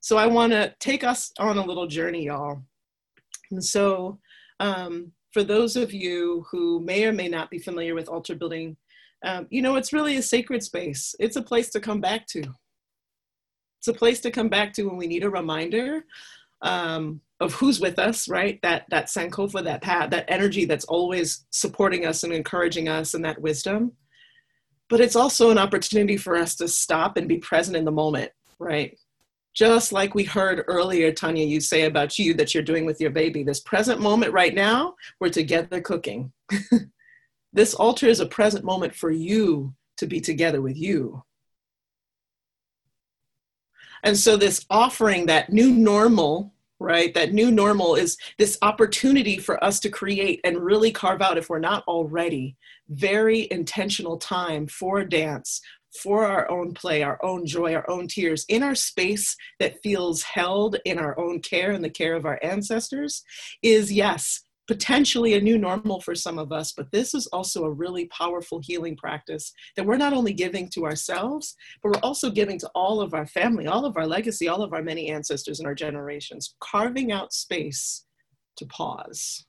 So 0.00 0.16
I 0.16 0.26
want 0.26 0.52
to 0.52 0.72
take 0.78 1.02
us 1.02 1.32
on 1.40 1.58
a 1.58 1.64
little 1.64 1.88
journey, 1.88 2.26
y'all. 2.26 2.62
And 3.50 3.62
so, 3.62 4.20
um, 4.60 5.10
for 5.32 5.42
those 5.42 5.74
of 5.74 5.92
you 5.92 6.46
who 6.50 6.80
may 6.80 7.04
or 7.04 7.12
may 7.12 7.28
not 7.28 7.50
be 7.50 7.58
familiar 7.58 7.94
with 7.96 8.08
altar 8.08 8.36
building, 8.36 8.76
um, 9.24 9.48
you 9.50 9.60
know, 9.60 9.74
it's 9.74 9.92
really 9.92 10.16
a 10.16 10.22
sacred 10.22 10.62
space. 10.62 11.16
It's 11.18 11.34
a 11.34 11.42
place 11.42 11.68
to 11.70 11.80
come 11.80 12.00
back 12.00 12.26
to. 12.28 12.44
It's 13.80 13.88
a 13.88 13.92
place 13.92 14.20
to 14.20 14.30
come 14.30 14.48
back 14.48 14.72
to 14.74 14.84
when 14.84 14.96
we 14.96 15.08
need 15.08 15.24
a 15.24 15.30
reminder 15.30 16.04
um, 16.62 17.20
of 17.40 17.52
who's 17.54 17.80
with 17.80 17.98
us, 17.98 18.28
right? 18.28 18.60
That 18.62 18.86
that 18.90 19.06
sankofa, 19.06 19.64
that 19.64 19.82
path, 19.82 20.10
that 20.10 20.26
energy 20.28 20.64
that's 20.64 20.84
always 20.84 21.44
supporting 21.50 22.06
us 22.06 22.22
and 22.22 22.32
encouraging 22.32 22.88
us, 22.88 23.14
and 23.14 23.24
that 23.24 23.40
wisdom 23.40 23.92
but 24.88 25.00
it's 25.00 25.16
also 25.16 25.50
an 25.50 25.58
opportunity 25.58 26.16
for 26.16 26.36
us 26.36 26.54
to 26.56 26.68
stop 26.68 27.16
and 27.16 27.28
be 27.28 27.38
present 27.38 27.76
in 27.76 27.84
the 27.84 27.90
moment, 27.90 28.30
right? 28.58 28.98
Just 29.54 29.90
like 29.90 30.14
we 30.14 30.24
heard 30.24 30.64
earlier, 30.66 31.10
Tanya, 31.10 31.44
you 31.44 31.60
say 31.60 31.86
about 31.86 32.18
you 32.18 32.34
that 32.34 32.54
you're 32.54 32.62
doing 32.62 32.84
with 32.84 33.00
your 33.00 33.10
baby. 33.10 33.42
This 33.42 33.60
present 33.60 34.00
moment 34.00 34.32
right 34.32 34.54
now, 34.54 34.94
we're 35.18 35.30
together 35.30 35.80
cooking. 35.80 36.32
this 37.52 37.74
altar 37.74 38.06
is 38.06 38.20
a 38.20 38.26
present 38.26 38.64
moment 38.64 38.94
for 38.94 39.10
you 39.10 39.74
to 39.96 40.06
be 40.06 40.20
together 40.20 40.60
with 40.60 40.76
you. 40.76 41.24
And 44.04 44.16
so, 44.16 44.36
this 44.36 44.64
offering, 44.68 45.26
that 45.26 45.50
new 45.50 45.72
normal, 45.72 46.52
right? 46.78 47.14
That 47.14 47.32
new 47.32 47.50
normal 47.50 47.94
is 47.94 48.18
this 48.38 48.58
opportunity 48.60 49.38
for 49.38 49.62
us 49.64 49.80
to 49.80 49.88
create 49.88 50.40
and 50.44 50.58
really 50.58 50.92
carve 50.92 51.22
out, 51.22 51.38
if 51.38 51.48
we're 51.48 51.58
not 51.58 51.82
already, 51.88 52.56
very 52.88 53.48
intentional 53.50 54.18
time 54.18 54.66
for 54.66 55.04
dance, 55.04 55.60
for 56.02 56.26
our 56.26 56.50
own 56.50 56.74
play, 56.74 57.02
our 57.02 57.18
own 57.24 57.46
joy, 57.46 57.74
our 57.74 57.88
own 57.90 58.06
tears, 58.06 58.44
in 58.48 58.62
our 58.62 58.74
space 58.74 59.36
that 59.60 59.80
feels 59.82 60.22
held 60.22 60.76
in 60.84 60.98
our 60.98 61.18
own 61.18 61.40
care 61.40 61.72
and 61.72 61.82
the 61.82 61.90
care 61.90 62.14
of 62.14 62.26
our 62.26 62.38
ancestors, 62.42 63.22
is 63.62 63.92
yes, 63.92 64.42
potentially 64.66 65.34
a 65.34 65.40
new 65.40 65.58
normal 65.58 66.00
for 66.00 66.14
some 66.14 66.38
of 66.38 66.52
us, 66.52 66.72
but 66.72 66.90
this 66.90 67.14
is 67.14 67.26
also 67.28 67.64
a 67.64 67.72
really 67.72 68.06
powerful 68.06 68.60
healing 68.62 68.96
practice 68.96 69.52
that 69.76 69.86
we're 69.86 69.96
not 69.96 70.12
only 70.12 70.32
giving 70.32 70.68
to 70.68 70.84
ourselves, 70.84 71.54
but 71.82 71.92
we're 71.92 72.00
also 72.00 72.30
giving 72.30 72.58
to 72.58 72.68
all 72.74 73.00
of 73.00 73.14
our 73.14 73.26
family, 73.26 73.66
all 73.66 73.84
of 73.84 73.96
our 73.96 74.06
legacy, 74.06 74.48
all 74.48 74.62
of 74.62 74.72
our 74.72 74.82
many 74.82 75.08
ancestors 75.08 75.60
and 75.60 75.66
our 75.66 75.74
generations, 75.74 76.54
carving 76.60 77.12
out 77.12 77.32
space 77.32 78.04
to 78.56 78.66
pause. 78.66 79.45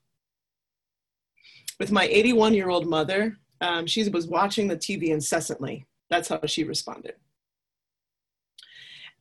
With 1.79 1.91
my 1.91 2.05
81 2.05 2.53
year 2.53 2.69
old 2.69 2.87
mother, 2.87 3.37
um, 3.61 3.85
she 3.85 4.07
was 4.09 4.27
watching 4.27 4.67
the 4.67 4.77
TV 4.77 5.09
incessantly. 5.09 5.85
That's 6.09 6.29
how 6.29 6.39
she 6.45 6.63
responded. 6.63 7.15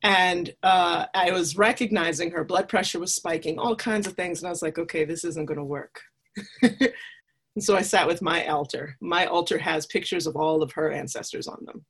And 0.03 0.53
uh, 0.61 1.05
I 1.13 1.31
was 1.31 1.57
recognizing 1.57 2.31
her 2.31 2.43
blood 2.43 2.69
pressure 2.69 2.99
was 2.99 3.15
spiking, 3.15 3.57
all 3.57 3.75
kinds 3.75 4.07
of 4.07 4.13
things. 4.13 4.39
And 4.39 4.47
I 4.47 4.51
was 4.51 4.61
like, 4.61 4.77
okay, 4.77 5.05
this 5.05 5.23
isn't 5.23 5.45
going 5.45 5.57
to 5.57 5.63
work. 5.63 6.01
and 6.61 6.93
so 7.59 7.75
I 7.75 7.81
sat 7.81 8.07
with 8.07 8.21
my 8.21 8.45
altar. 8.47 8.95
My 9.01 9.25
altar 9.25 9.57
has 9.57 9.87
pictures 9.87 10.27
of 10.27 10.35
all 10.35 10.61
of 10.61 10.71
her 10.73 10.91
ancestors 10.91 11.47
on 11.47 11.65
them. 11.65 11.85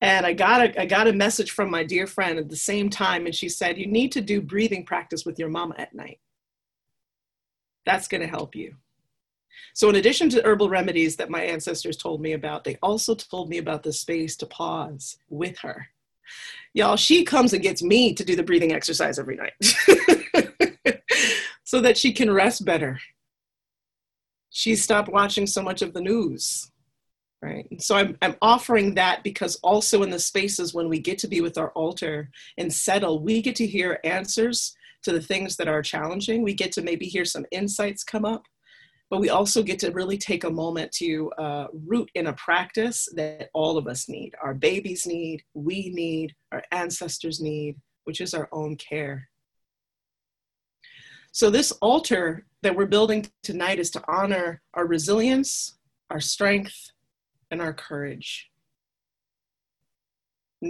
And 0.00 0.26
I 0.26 0.32
got 0.32 0.62
a, 0.62 0.80
I 0.80 0.86
got 0.86 1.06
a 1.06 1.12
message 1.12 1.52
from 1.52 1.70
my 1.70 1.84
dear 1.84 2.08
friend 2.08 2.36
at 2.36 2.48
the 2.48 2.56
same 2.56 2.90
time, 2.90 3.24
and 3.24 3.34
she 3.34 3.48
said, 3.48 3.78
You 3.78 3.86
need 3.86 4.10
to 4.12 4.20
do 4.20 4.42
breathing 4.42 4.84
practice 4.84 5.24
with 5.24 5.38
your 5.38 5.48
mama 5.48 5.76
at 5.78 5.94
night. 5.94 6.18
That's 7.84 8.08
going 8.08 8.20
to 8.20 8.26
help 8.26 8.54
you. 8.54 8.76
So, 9.74 9.88
in 9.88 9.96
addition 9.96 10.28
to 10.30 10.44
herbal 10.44 10.68
remedies 10.68 11.16
that 11.16 11.30
my 11.30 11.42
ancestors 11.42 11.96
told 11.96 12.20
me 12.20 12.32
about, 12.32 12.64
they 12.64 12.78
also 12.82 13.14
told 13.14 13.48
me 13.48 13.58
about 13.58 13.82
the 13.82 13.92
space 13.92 14.36
to 14.36 14.46
pause 14.46 15.18
with 15.28 15.58
her. 15.58 15.88
Y'all, 16.74 16.96
she 16.96 17.24
comes 17.24 17.52
and 17.52 17.62
gets 17.62 17.82
me 17.82 18.14
to 18.14 18.24
do 18.24 18.36
the 18.36 18.42
breathing 18.42 18.72
exercise 18.72 19.18
every 19.18 19.36
night 19.36 19.52
so 21.64 21.80
that 21.80 21.98
she 21.98 22.12
can 22.12 22.30
rest 22.30 22.64
better. 22.64 22.98
She 24.50 24.76
stopped 24.76 25.10
watching 25.10 25.46
so 25.46 25.62
much 25.62 25.82
of 25.82 25.92
the 25.92 26.00
news, 26.00 26.70
right? 27.40 27.66
so 27.82 27.96
I'm, 27.96 28.16
I'm 28.22 28.36
offering 28.42 28.94
that 28.94 29.22
because 29.22 29.56
also 29.56 30.02
in 30.02 30.10
the 30.10 30.18
spaces 30.18 30.74
when 30.74 30.88
we 30.88 30.98
get 30.98 31.18
to 31.18 31.28
be 31.28 31.40
with 31.40 31.58
our 31.58 31.70
altar 31.70 32.30
and 32.58 32.72
settle, 32.72 33.22
we 33.22 33.42
get 33.42 33.56
to 33.56 33.66
hear 33.66 34.00
answers 34.04 34.74
to 35.02 35.12
the 35.12 35.20
things 35.20 35.56
that 35.56 35.68
are 35.68 35.82
challenging. 35.82 36.42
We 36.42 36.54
get 36.54 36.72
to 36.72 36.82
maybe 36.82 37.06
hear 37.06 37.24
some 37.24 37.46
insights 37.50 38.04
come 38.04 38.24
up 38.24 38.44
but 39.12 39.20
we 39.20 39.28
also 39.28 39.62
get 39.62 39.78
to 39.78 39.90
really 39.90 40.16
take 40.16 40.44
a 40.44 40.50
moment 40.50 40.90
to 40.90 41.30
uh, 41.32 41.66
root 41.86 42.10
in 42.14 42.28
a 42.28 42.32
practice 42.32 43.06
that 43.14 43.50
all 43.52 43.76
of 43.76 43.86
us 43.86 44.08
need 44.08 44.34
our 44.42 44.54
babies 44.54 45.06
need 45.06 45.42
we 45.52 45.90
need 45.90 46.34
our 46.50 46.62
ancestors 46.72 47.38
need 47.38 47.76
which 48.04 48.22
is 48.22 48.32
our 48.32 48.48
own 48.52 48.74
care 48.76 49.28
so 51.30 51.50
this 51.50 51.72
altar 51.82 52.46
that 52.62 52.74
we're 52.74 52.86
building 52.86 53.26
tonight 53.42 53.78
is 53.78 53.90
to 53.90 54.02
honor 54.08 54.62
our 54.72 54.86
resilience 54.86 55.76
our 56.08 56.20
strength 56.20 56.90
and 57.50 57.60
our 57.60 57.74
courage 57.74 58.50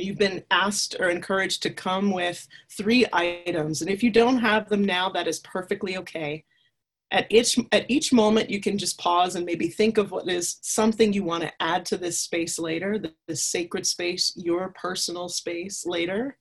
you've 0.00 0.18
been 0.18 0.44
asked 0.50 0.96
or 0.98 1.10
encouraged 1.10 1.62
to 1.62 1.70
come 1.70 2.10
with 2.10 2.46
three 2.70 3.06
items. 3.12 3.82
And 3.82 3.90
if 3.90 4.02
you 4.02 4.10
don't 4.10 4.38
have 4.38 4.68
them 4.68 4.84
now 4.84 5.10
that 5.10 5.26
is 5.28 5.40
perfectly 5.40 5.96
okay. 5.98 6.44
At 7.10 7.26
each 7.30 7.58
at 7.72 7.90
each 7.90 8.12
moment 8.12 8.48
you 8.48 8.60
can 8.60 8.78
just 8.78 8.98
pause 8.98 9.34
and 9.36 9.44
maybe 9.44 9.68
think 9.68 9.98
of 9.98 10.10
what 10.10 10.28
is 10.30 10.58
something 10.62 11.12
you 11.12 11.24
want 11.24 11.42
to 11.42 11.52
add 11.60 11.84
to 11.86 11.98
this 11.98 12.20
space 12.20 12.58
later 12.58 12.98
the 12.98 13.36
sacred 13.36 13.86
space 13.86 14.32
your 14.36 14.70
personal 14.70 15.28
space 15.28 15.84
later. 15.84 16.38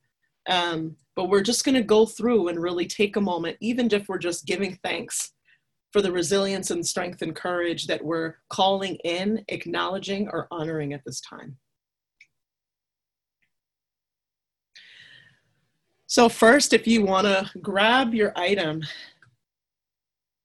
Um, 0.48 0.96
but 1.14 1.28
we're 1.28 1.42
just 1.42 1.64
going 1.64 1.74
to 1.74 1.82
go 1.82 2.06
through 2.06 2.48
and 2.48 2.60
really 2.60 2.86
take 2.86 3.16
a 3.16 3.20
moment 3.20 3.58
even 3.60 3.92
if 3.92 4.08
we're 4.08 4.18
just 4.18 4.46
giving 4.46 4.78
thanks 4.82 5.32
for 5.92 6.00
the 6.00 6.10
resilience 6.10 6.70
and 6.70 6.84
strength 6.84 7.20
and 7.20 7.36
courage 7.36 7.86
that 7.86 8.02
we're 8.02 8.36
calling 8.48 8.96
in 9.04 9.44
acknowledging 9.48 10.26
or 10.28 10.48
honoring 10.50 10.94
at 10.94 11.02
this 11.04 11.20
time 11.20 11.58
so 16.12 16.28
first 16.28 16.74
if 16.74 16.86
you 16.86 17.02
want 17.02 17.26
to 17.26 17.50
grab 17.60 18.12
your 18.12 18.32
item 18.36 18.82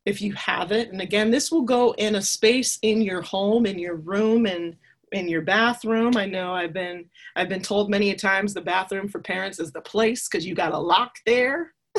if 0.05 0.21
you 0.21 0.31
have 0.35 0.71
it. 0.71 0.93
And 0.93 1.01
again, 1.01 1.31
this 1.31 1.51
will 1.51 1.63
go 1.63 1.91
in 1.97 2.15
a 2.15 2.21
space 2.21 2.79
in 2.81 3.01
your 3.01 3.21
home, 3.21 3.65
in 3.65 3.77
your 3.77 3.97
room, 3.97 4.45
and 4.45 4.77
in 5.11 5.27
your 5.27 5.41
bathroom. 5.41 6.15
I 6.15 6.25
know 6.25 6.53
I've 6.53 6.71
been 6.71 7.09
I've 7.35 7.49
been 7.49 7.61
told 7.61 7.89
many 7.89 8.15
times 8.15 8.53
the 8.53 8.61
bathroom 8.61 9.09
for 9.09 9.19
parents 9.19 9.59
is 9.59 9.73
the 9.73 9.81
place 9.81 10.29
because 10.29 10.45
you 10.45 10.55
got 10.55 10.71
a 10.71 10.79
lock 10.79 11.17
there. 11.25 11.73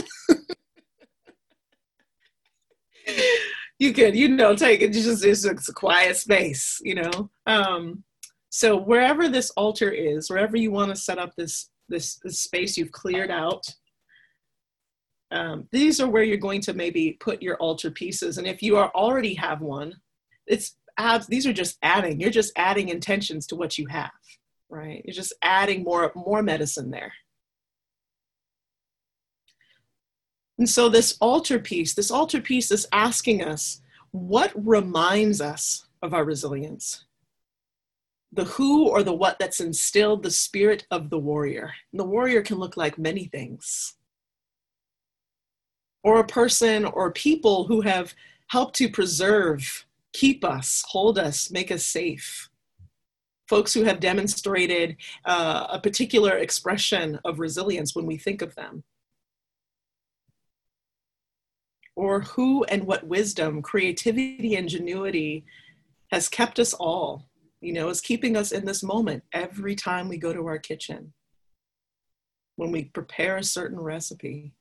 you 3.79 3.93
could, 3.93 4.17
you 4.17 4.29
know, 4.29 4.57
take 4.57 4.81
it 4.81 4.95
just 4.95 5.23
it's, 5.23 5.45
it's 5.45 5.69
a 5.69 5.75
quiet 5.75 6.17
space, 6.17 6.81
you 6.83 6.95
know. 6.95 7.29
Um, 7.47 8.05
so 8.49 8.79
wherever 8.79 9.29
this 9.29 9.51
altar 9.51 9.91
is, 9.91 10.31
wherever 10.31 10.57
you 10.57 10.71
want 10.71 10.89
to 10.95 10.97
set 10.97 11.19
up 11.19 11.37
this 11.37 11.69
this, 11.89 12.17
this 12.23 12.41
space 12.41 12.77
you've 12.77 12.93
cleared 12.93 13.31
out, 13.31 13.65
um, 15.31 15.69
these 15.73 16.01
are 16.01 16.09
where 16.09 16.23
you're 16.23 16.37
going 16.37 16.63
to 16.63 16.75
maybe 16.75 17.17
put 17.21 17.43
your 17.43 17.57
altar 17.57 17.91
pieces. 17.91 18.39
And 18.39 18.47
if 18.47 18.63
you 18.63 18.77
are 18.77 18.91
already 18.95 19.35
have 19.35 19.61
one, 19.61 19.95
it's 20.47 20.77
adds, 20.97 21.27
these 21.27 21.47
are 21.47 21.53
just 21.53 21.79
adding, 21.83 22.21
you're 22.21 22.31
just 22.31 22.53
adding 22.57 22.89
intentions 22.89 23.47
to 23.47 23.57
what 23.57 23.79
you 23.79 23.87
have, 23.87 24.11
right? 24.69 25.03
You're 25.05 25.15
just 25.15 25.35
adding 25.43 25.85
more, 25.85 26.13
more 26.15 26.43
medicine 26.43 26.91
there. 26.91 27.13
And 30.59 30.69
so 30.69 30.89
this 30.89 31.17
altar 31.21 31.59
piece, 31.59 31.95
this 31.95 32.11
altar 32.11 32.41
piece 32.41 32.71
is 32.73 32.89
asking 32.93 33.45
us 33.45 33.81
what 34.11 34.53
reminds 34.55 35.41
us 35.41 35.87
of 36.03 36.15
our 36.15 36.25
resilience? 36.25 37.05
The 38.33 38.45
who 38.45 38.89
or 38.89 39.03
the 39.03 39.13
what 39.13 39.39
that's 39.39 39.61
instilled 39.61 40.23
the 40.23 40.31
spirit 40.31 40.87
of 40.91 41.11
the 41.11 41.19
warrior. 41.19 41.73
And 41.93 42.01
the 42.01 42.05
warrior 42.05 42.43
can 42.43 42.59
look 42.59 42.77
like 42.77 42.99
many 42.99 43.25
things 43.25 43.95
or 46.03 46.21
a 46.21 46.27
person 46.27 46.85
or 46.85 47.13
people 47.13 47.65
who 47.65 47.81
have 47.83 48.15
helped 48.49 48.75
to 48.77 48.89
preserve, 48.89 49.87
keep 50.13 50.45
us, 50.45 50.83
hold 50.89 51.19
us, 51.19 51.51
make 51.51 51.71
us 51.71 51.85
safe. 51.85 52.49
Folks 53.47 53.73
who 53.75 53.85
have 53.85 54.01
demonstrated 54.01 54.97
uh, 55.25 55.67
a 55.71 55.79
particular 55.79 56.39
expression 56.39 57.19
of 57.25 57.41
resilience 57.41 57.95
when 57.95 58.07
we 58.07 58.17
think 58.17 58.43
of 58.43 58.55
them. 58.55 58.85
Or 61.97 62.21
who 62.21 62.65
and 62.65 62.85
what 62.85 63.07
wisdom, 63.07 63.61
creativity, 63.61 64.57
ingenuity 64.57 65.45
has 66.11 66.29
kept 66.29 66.59
us 66.59 66.73
all, 66.73 67.28
you 67.61 67.73
know, 67.73 67.89
is 67.89 68.01
keeping 68.01 68.37
us 68.37 68.53
in 68.53 68.65
this 68.65 68.83
moment 68.83 69.23
every 69.33 69.75
time 69.75 70.09
we 70.09 70.17
go 70.17 70.33
to 70.33 70.47
our 70.47 70.59
kitchen, 70.59 71.13
when 72.57 72.71
we 72.71 72.85
prepare 72.85 73.37
a 73.37 73.45
certain 73.45 73.81
recipe 73.81 74.55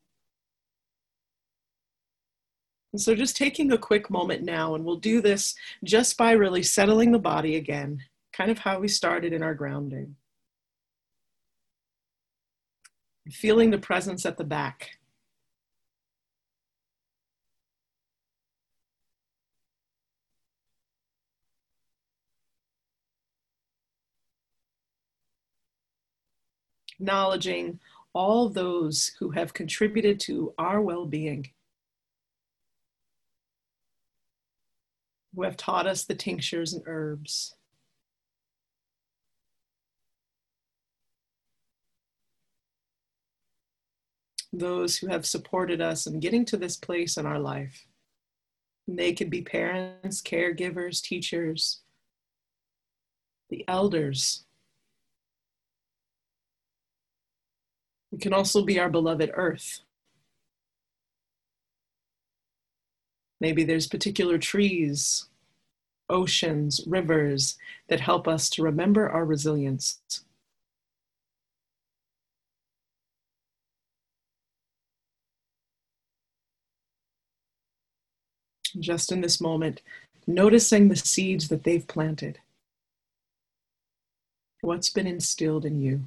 and 2.94 3.02
so 3.02 3.14
just 3.14 3.36
taking 3.36 3.72
a 3.72 3.78
quick 3.78 4.10
moment 4.10 4.44
now, 4.44 4.74
and 4.74 4.84
we'll 4.84 4.96
do 4.96 5.22
this 5.22 5.54
just 5.84 6.18
by 6.18 6.32
really 6.32 6.64
settling 6.64 7.12
the 7.12 7.20
body 7.20 7.56
again, 7.56 8.04
kind 8.34 8.50
of 8.50 8.58
how 8.58 8.80
we 8.80 8.88
started 8.88 9.34
in 9.34 9.44
our 9.44 9.54
grounding. 9.54 10.16
Feeling 13.30 13.72
the 13.72 13.78
presence 13.78 14.26
at 14.26 14.38
the 14.38 14.44
back. 14.44 14.97
Acknowledging 27.00 27.80
all 28.14 28.50
those 28.50 29.12
who 29.20 29.32
have 29.32 29.54
contributed 29.54 30.20
to 30.22 30.54
our 30.58 30.82
well 30.82 31.06
being. 31.06 31.52
who 35.36 35.44
have 35.44 35.56
taught 35.56 35.86
us 35.86 36.04
the 36.04 36.16
tinctures 36.16 36.74
and 36.74 36.82
herbs. 36.88 37.54
those 44.54 44.98
who 44.98 45.08
have 45.08 45.26
supported 45.26 45.82
us 45.82 46.08
in 46.08 46.20
getting 46.20 46.44
to 46.46 46.58
this 46.58 46.78
place 46.78 47.18
in 47.18 47.28
our 47.28 47.38
life. 47.38 47.86
And 48.88 48.98
they 48.98 49.14
could 49.14 49.30
be 49.30 49.42
parents, 49.42 50.22
caregivers, 50.22 51.02
teachers, 51.02 51.82
the 53.50 53.64
elders. 53.68 54.47
It 58.18 58.22
can 58.22 58.34
also 58.34 58.64
be 58.64 58.80
our 58.80 58.90
beloved 58.90 59.30
earth. 59.36 59.82
Maybe 63.40 63.64
there's 63.64 63.86
particular 63.86 64.40
trees, 64.40 65.28
oceans, 66.10 66.82
rivers 66.88 67.60
that 67.90 68.00
help 68.00 68.28
us 68.28 68.50
to 68.50 68.64
remember 68.64 69.08
our 69.08 69.24
resilience. 69.24 70.00
Just 78.80 79.12
in 79.12 79.22
this 79.22 79.40
moment, 79.40 79.84
noticing 80.26 80.88
the 80.88 80.96
seeds 80.96 81.50
that 81.50 81.66
they've 81.66 81.86
planted. 81.86 82.40
What's 84.62 84.90
been 84.90 85.06
instilled 85.06 85.66
in 85.66 85.80
you? 85.80 86.06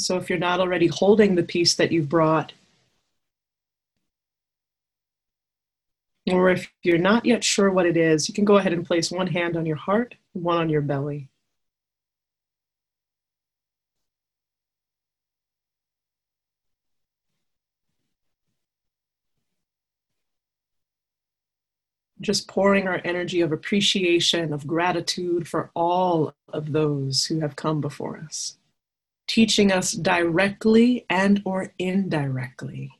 So 0.00 0.16
if 0.16 0.30
you're 0.30 0.38
not 0.38 0.60
already 0.60 0.86
holding 0.86 1.34
the 1.34 1.42
piece 1.42 1.74
that 1.74 1.92
you've 1.92 2.08
brought, 2.08 2.52
or 6.30 6.50
if 6.50 6.70
you're 6.82 6.98
not 6.98 7.26
yet 7.26 7.44
sure 7.44 7.70
what 7.70 7.86
it 7.86 7.96
is, 7.96 8.28
you 8.28 8.34
can 8.34 8.44
go 8.44 8.56
ahead 8.56 8.72
and 8.72 8.86
place 8.86 9.10
one 9.10 9.26
hand 9.26 9.56
on 9.56 9.66
your 9.66 9.76
heart, 9.76 10.14
one 10.32 10.56
on 10.58 10.68
your 10.70 10.80
belly. 10.80 11.28
Just 22.20 22.48
pouring 22.48 22.86
our 22.86 23.00
energy 23.04 23.40
of 23.40 23.50
appreciation, 23.50 24.52
of 24.52 24.66
gratitude 24.66 25.48
for 25.48 25.70
all 25.74 26.34
of 26.52 26.72
those 26.72 27.26
who 27.26 27.40
have 27.40 27.56
come 27.56 27.80
before 27.80 28.18
us 28.18 28.56
teaching 29.30 29.70
us 29.70 29.92
directly 29.92 31.06
and 31.08 31.40
or 31.44 31.72
indirectly 31.78 32.90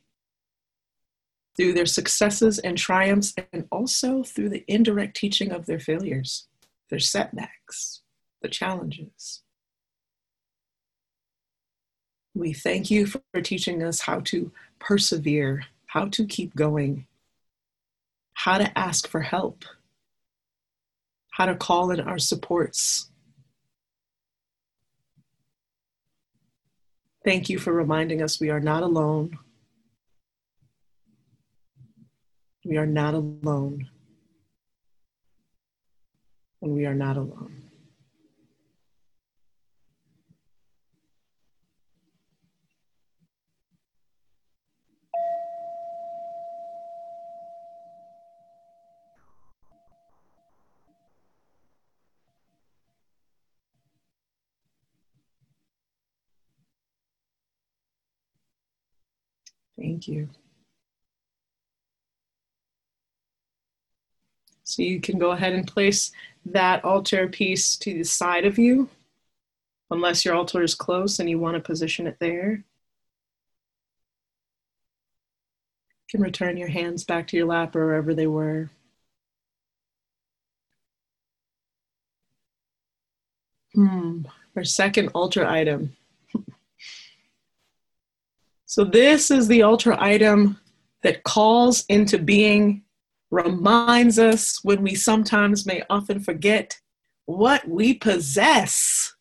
through 1.57 1.73
their 1.73 1.85
successes 1.85 2.57
and 2.57 2.77
triumphs 2.77 3.33
and 3.51 3.67
also 3.69 4.23
through 4.23 4.47
the 4.47 4.63
indirect 4.65 5.17
teaching 5.17 5.51
of 5.51 5.65
their 5.65 5.79
failures 5.79 6.47
their 6.89 6.99
setbacks 6.99 8.01
the 8.41 8.47
challenges. 8.47 9.43
We 12.33 12.53
thank 12.53 12.89
you 12.89 13.07
for 13.07 13.21
teaching 13.43 13.83
us 13.83 13.99
how 13.99 14.21
to 14.21 14.53
persevere 14.79 15.65
how 15.87 16.05
to 16.05 16.25
keep 16.25 16.55
going 16.55 17.07
how 18.35 18.57
to 18.57 18.79
ask 18.79 19.05
for 19.05 19.19
help 19.19 19.65
how 21.31 21.45
to 21.45 21.55
call 21.55 21.91
in 21.91 21.99
our 21.99 22.17
supports 22.17 23.10
Thank 27.23 27.49
you 27.49 27.59
for 27.59 27.71
reminding 27.71 28.21
us 28.21 28.39
we 28.39 28.49
are 28.49 28.59
not 28.59 28.81
alone. 28.81 29.37
We 32.65 32.77
are 32.77 32.87
not 32.87 33.13
alone. 33.13 33.89
And 36.61 36.73
we 36.73 36.85
are 36.85 36.95
not 36.95 37.17
alone. 37.17 37.60
Thank 59.77 60.07
you. 60.07 60.29
So 64.63 64.83
you 64.83 65.01
can 65.01 65.19
go 65.19 65.31
ahead 65.31 65.53
and 65.53 65.67
place 65.67 66.11
that 66.45 66.85
altar 66.85 67.27
piece 67.27 67.75
to 67.77 67.93
the 67.93 68.03
side 68.03 68.45
of 68.45 68.57
you, 68.57 68.89
unless 69.89 70.23
your 70.23 70.35
altar 70.35 70.63
is 70.63 70.75
close 70.75 71.19
and 71.19 71.29
you 71.29 71.39
want 71.39 71.55
to 71.55 71.61
position 71.61 72.07
it 72.07 72.17
there. 72.19 72.51
You 72.51 72.63
can 76.09 76.21
return 76.21 76.57
your 76.57 76.69
hands 76.69 77.03
back 77.03 77.27
to 77.27 77.37
your 77.37 77.47
lap 77.47 77.75
or 77.75 77.85
wherever 77.85 78.13
they 78.13 78.27
were. 78.27 78.69
Hmm, 83.73 84.23
our 84.55 84.63
second 84.63 85.09
altar 85.09 85.45
item 85.45 85.95
so, 88.71 88.85
this 88.85 89.29
is 89.29 89.49
the 89.49 89.63
altar 89.63 89.99
item 89.99 90.57
that 91.03 91.23
calls 91.23 91.83
into 91.89 92.17
being, 92.17 92.83
reminds 93.29 94.17
us 94.17 94.63
when 94.63 94.81
we 94.81 94.95
sometimes 94.95 95.65
may 95.65 95.83
often 95.89 96.21
forget 96.21 96.79
what 97.25 97.67
we 97.67 97.93
possess, 97.93 99.13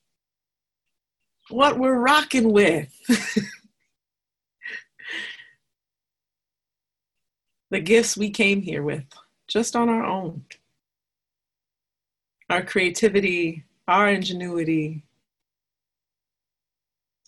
what 1.49 1.81
we're 1.81 1.99
rocking 1.99 2.53
with. 2.53 2.95
the 7.73 7.81
gifts 7.81 8.17
we 8.17 8.31
came 8.31 8.63
here 8.63 8.85
with 8.85 9.03
just 9.49 9.75
on 9.75 9.89
our 9.89 10.05
own. 10.05 10.45
Our 12.49 12.63
creativity, 12.63 13.65
our 13.89 14.09
ingenuity, 14.11 15.03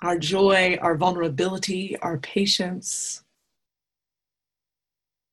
our 0.03 0.19
joy, 0.19 0.77
our 0.83 0.97
vulnerability, 0.97 1.97
our 1.99 2.19
patience. 2.19 3.23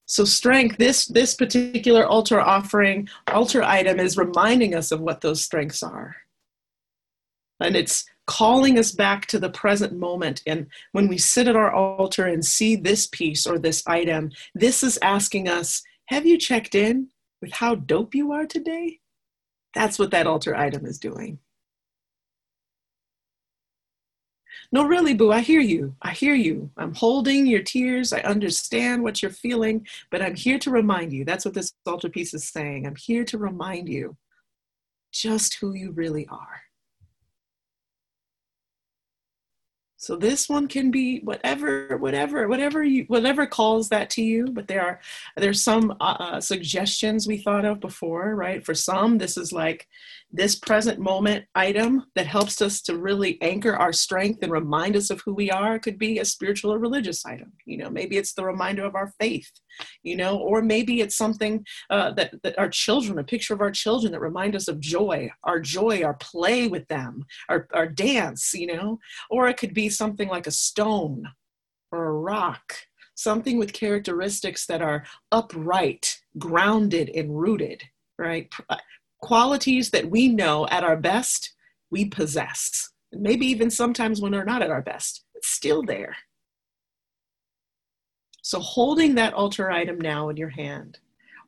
So 0.05 0.25
strength, 0.25 0.77
this 0.77 1.05
this 1.05 1.35
particular 1.35 2.05
altar 2.05 2.39
offering, 2.39 3.09
altar 3.27 3.61
item 3.61 3.99
is 3.99 4.17
reminding 4.17 4.73
us 4.73 4.91
of 4.91 5.01
what 5.01 5.21
those 5.21 5.43
strengths 5.43 5.83
are. 5.83 6.15
And 7.59 7.75
it's 7.75 8.05
calling 8.25 8.79
us 8.79 8.91
back 8.91 9.25
to 9.25 9.39
the 9.39 9.49
present 9.49 9.93
moment. 9.93 10.41
And 10.47 10.67
when 10.93 11.07
we 11.07 11.17
sit 11.17 11.47
at 11.47 11.55
our 11.55 11.71
altar 11.71 12.25
and 12.25 12.45
see 12.45 12.75
this 12.75 13.07
piece 13.07 13.45
or 13.45 13.59
this 13.59 13.83
item, 13.85 14.31
this 14.55 14.83
is 14.83 14.99
asking 15.01 15.49
us, 15.49 15.83
have 16.05 16.25
you 16.25 16.37
checked 16.37 16.73
in 16.75 17.09
with 17.41 17.51
how 17.53 17.75
dope 17.75 18.15
you 18.15 18.31
are 18.31 18.45
today? 18.45 18.99
That's 19.73 19.99
what 19.99 20.11
that 20.11 20.27
altar 20.27 20.55
item 20.55 20.85
is 20.85 20.99
doing. 20.99 21.39
No, 24.71 24.85
really, 24.85 25.15
boo, 25.15 25.31
I 25.31 25.39
hear 25.39 25.61
you. 25.61 25.95
I 26.01 26.11
hear 26.11 26.35
you. 26.35 26.69
I'm 26.77 26.93
holding 26.93 27.47
your 27.47 27.63
tears. 27.63 28.13
I 28.13 28.19
understand 28.19 29.01
what 29.01 29.21
you're 29.21 29.31
feeling, 29.31 29.87
but 30.11 30.21
I'm 30.21 30.35
here 30.35 30.59
to 30.59 30.69
remind 30.69 31.11
you. 31.11 31.25
That's 31.25 31.43
what 31.43 31.55
this 31.55 31.73
altar 31.87 32.09
piece 32.09 32.35
is 32.35 32.47
saying. 32.47 32.85
I'm 32.85 32.95
here 32.95 33.23
to 33.25 33.37
remind 33.39 33.89
you 33.89 34.15
just 35.11 35.55
who 35.55 35.73
you 35.73 35.91
really 35.91 36.27
are. 36.27 36.61
So 40.01 40.15
this 40.15 40.47
one 40.47 40.67
can 40.67 40.91
be 40.91 41.19
whatever, 41.19 41.97
whatever, 41.97 42.47
whatever 42.47 42.83
you, 42.83 43.03
whatever 43.09 43.45
calls 43.45 43.89
that 43.89 44.09
to 44.11 44.21
you. 44.21 44.45
But 44.45 44.67
there 44.67 44.81
are 44.81 44.99
there's 45.35 45.61
some 45.61 45.91
uh, 45.99 46.15
uh, 46.19 46.41
suggestions 46.41 47.27
we 47.27 47.37
thought 47.37 47.65
of 47.65 47.81
before, 47.81 48.33
right? 48.33 48.65
For 48.65 48.73
some, 48.73 49.17
this 49.17 49.35
is 49.35 49.51
like 49.51 49.89
this 50.31 50.55
present 50.55 50.99
moment 50.99 51.45
item 51.55 52.05
that 52.15 52.27
helps 52.27 52.61
us 52.61 52.81
to 52.83 52.97
really 52.97 53.41
anchor 53.41 53.75
our 53.75 53.91
strength 53.91 54.43
and 54.43 54.51
remind 54.51 54.95
us 54.95 55.09
of 55.09 55.21
who 55.21 55.33
we 55.33 55.49
are. 55.49 55.79
Could 55.79 55.97
be 55.97 56.19
a 56.19 56.25
spiritual 56.25 56.71
or 56.73 56.79
religious 56.79 57.25
item. 57.25 57.51
You 57.65 57.77
know, 57.77 57.89
maybe 57.89 58.17
it's 58.17 58.33
the 58.33 58.45
reminder 58.45 58.85
of 58.85 58.95
our 58.95 59.11
faith. 59.19 59.49
You 60.03 60.17
know, 60.17 60.37
or 60.37 60.61
maybe 60.61 61.01
it's 61.01 61.15
something 61.15 61.65
uh, 61.89 62.11
that 62.11 62.35
that 62.43 62.59
our 62.59 62.69
children, 62.69 63.17
a 63.17 63.23
picture 63.23 63.53
of 63.53 63.61
our 63.61 63.71
children 63.71 64.11
that 64.11 64.19
remind 64.19 64.55
us 64.55 64.67
of 64.67 64.79
joy, 64.79 65.29
our 65.43 65.59
joy, 65.59 66.03
our 66.03 66.15
play 66.15 66.67
with 66.67 66.87
them, 66.87 67.25
our 67.47 67.67
our 67.73 67.87
dance. 67.87 68.53
You 68.53 68.67
know, 68.67 68.99
or 69.29 69.47
it 69.47 69.57
could 69.57 69.73
be 69.73 69.89
something 69.89 70.27
like 70.27 70.47
a 70.47 70.51
stone 70.51 71.23
or 71.91 72.05
a 72.05 72.13
rock, 72.13 72.73
something 73.15 73.57
with 73.57 73.73
characteristics 73.73 74.67
that 74.67 74.81
are 74.81 75.05
upright, 75.31 76.19
grounded, 76.37 77.09
and 77.09 77.35
rooted, 77.35 77.83
right? 78.19 78.53
Qualities 79.21 79.91
that 79.91 80.09
we 80.09 80.27
know 80.29 80.67
at 80.67 80.83
our 80.83 80.95
best 80.95 81.53
we 81.91 82.05
possess. 82.05 82.89
Maybe 83.11 83.45
even 83.47 83.69
sometimes 83.69 84.21
when 84.21 84.31
we're 84.31 84.43
not 84.43 84.61
at 84.61 84.69
our 84.69 84.81
best, 84.81 85.23
it's 85.35 85.49
still 85.49 85.83
there. 85.83 86.15
So, 88.41 88.59
holding 88.59 89.15
that 89.15 89.33
altar 89.33 89.69
item 89.69 89.99
now 89.99 90.29
in 90.29 90.37
your 90.37 90.49
hand, 90.49 90.99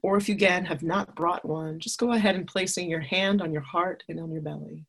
or 0.01 0.17
if 0.17 0.27
you 0.27 0.36
again 0.36 0.65
have 0.65 0.84
not 0.84 1.15
brought 1.15 1.45
one, 1.45 1.79
just 1.79 1.99
go 1.99 2.12
ahead 2.12 2.36
and 2.36 2.47
placing 2.47 2.89
your 2.89 2.99
hand 2.99 3.41
on 3.41 3.51
your 3.51 3.62
heart 3.62 4.03
and 4.10 4.19
on 4.19 4.31
your 4.31 4.41
belly. 4.41 4.86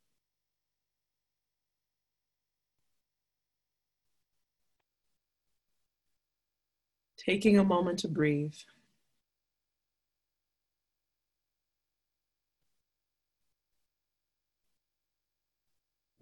Taking 7.19 7.59
a 7.59 7.65
moment 7.65 8.01
to 8.01 8.09
breathe. 8.09 8.55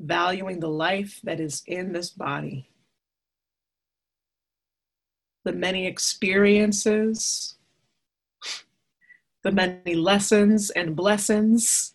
Valuing 0.00 0.60
the 0.60 0.68
life 0.68 1.20
that 1.22 1.38
is 1.38 1.62
in 1.66 1.92
this 1.92 2.10
body 2.10 2.70
the 5.44 5.52
many 5.52 5.86
experiences, 5.86 7.56
the 9.42 9.52
many 9.52 9.94
lessons 9.94 10.70
and 10.70 10.94
blessings. 10.94 11.94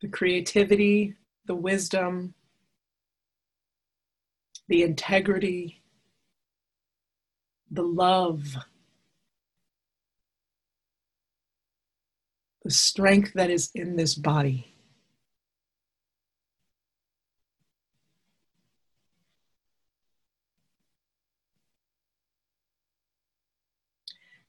The 0.00 0.08
creativity, 0.08 1.14
the 1.46 1.54
wisdom, 1.54 2.34
the 4.68 4.82
integrity, 4.82 5.82
the 7.70 7.82
love, 7.82 8.56
the 12.64 12.70
strength 12.70 13.32
that 13.34 13.50
is 13.50 13.70
in 13.74 13.96
this 13.96 14.14
body. 14.14 14.74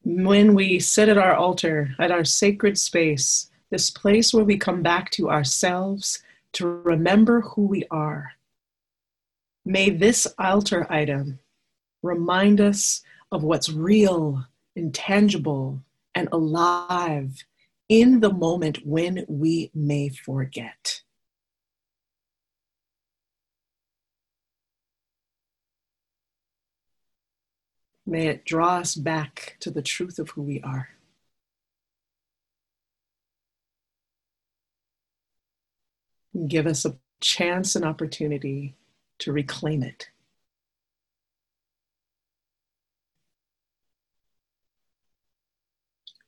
when 0.06 0.54
we 0.54 0.80
sit 0.80 1.10
at 1.10 1.18
our 1.18 1.34
altar, 1.34 1.96
at 1.98 2.12
our 2.12 2.24
sacred 2.24 2.78
space, 2.78 3.50
this 3.72 3.90
place 3.90 4.34
where 4.34 4.46
we 4.46 4.56
come 4.56 4.84
back 4.84 5.10
to 5.10 5.32
ourselves 5.32 6.22
to 6.54 6.68
remember 6.68 7.42
who 7.42 7.66
we 7.66 7.84
are, 7.90 8.34
may 9.66 9.90
this 9.90 10.28
altar 10.38 10.86
item 10.92 11.40
remind 12.04 12.62
us 12.62 13.02
of 13.32 13.44
what's 13.44 13.72
real, 13.72 14.46
intangible, 14.76 15.82
and 16.14 16.30
alive 16.32 17.44
in 17.88 18.20
the 18.20 18.34
moment 18.34 18.86
when 18.86 19.26
we 19.28 19.72
may 19.74 20.10
forget. 20.10 21.02
May 28.08 28.28
it 28.28 28.46
draw 28.46 28.78
us 28.78 28.96
back 28.96 29.58
to 29.62 29.72
the 29.72 29.82
truth 29.82 30.20
of 30.20 30.30
who 30.32 30.44
we 30.44 30.62
are. 30.62 30.90
Give 36.48 36.68
us 36.68 36.86
a 36.86 36.98
chance 37.22 37.76
and 37.76 37.84
opportunity 37.86 38.76
to 39.20 39.32
reclaim 39.32 39.82
it. 39.82 40.10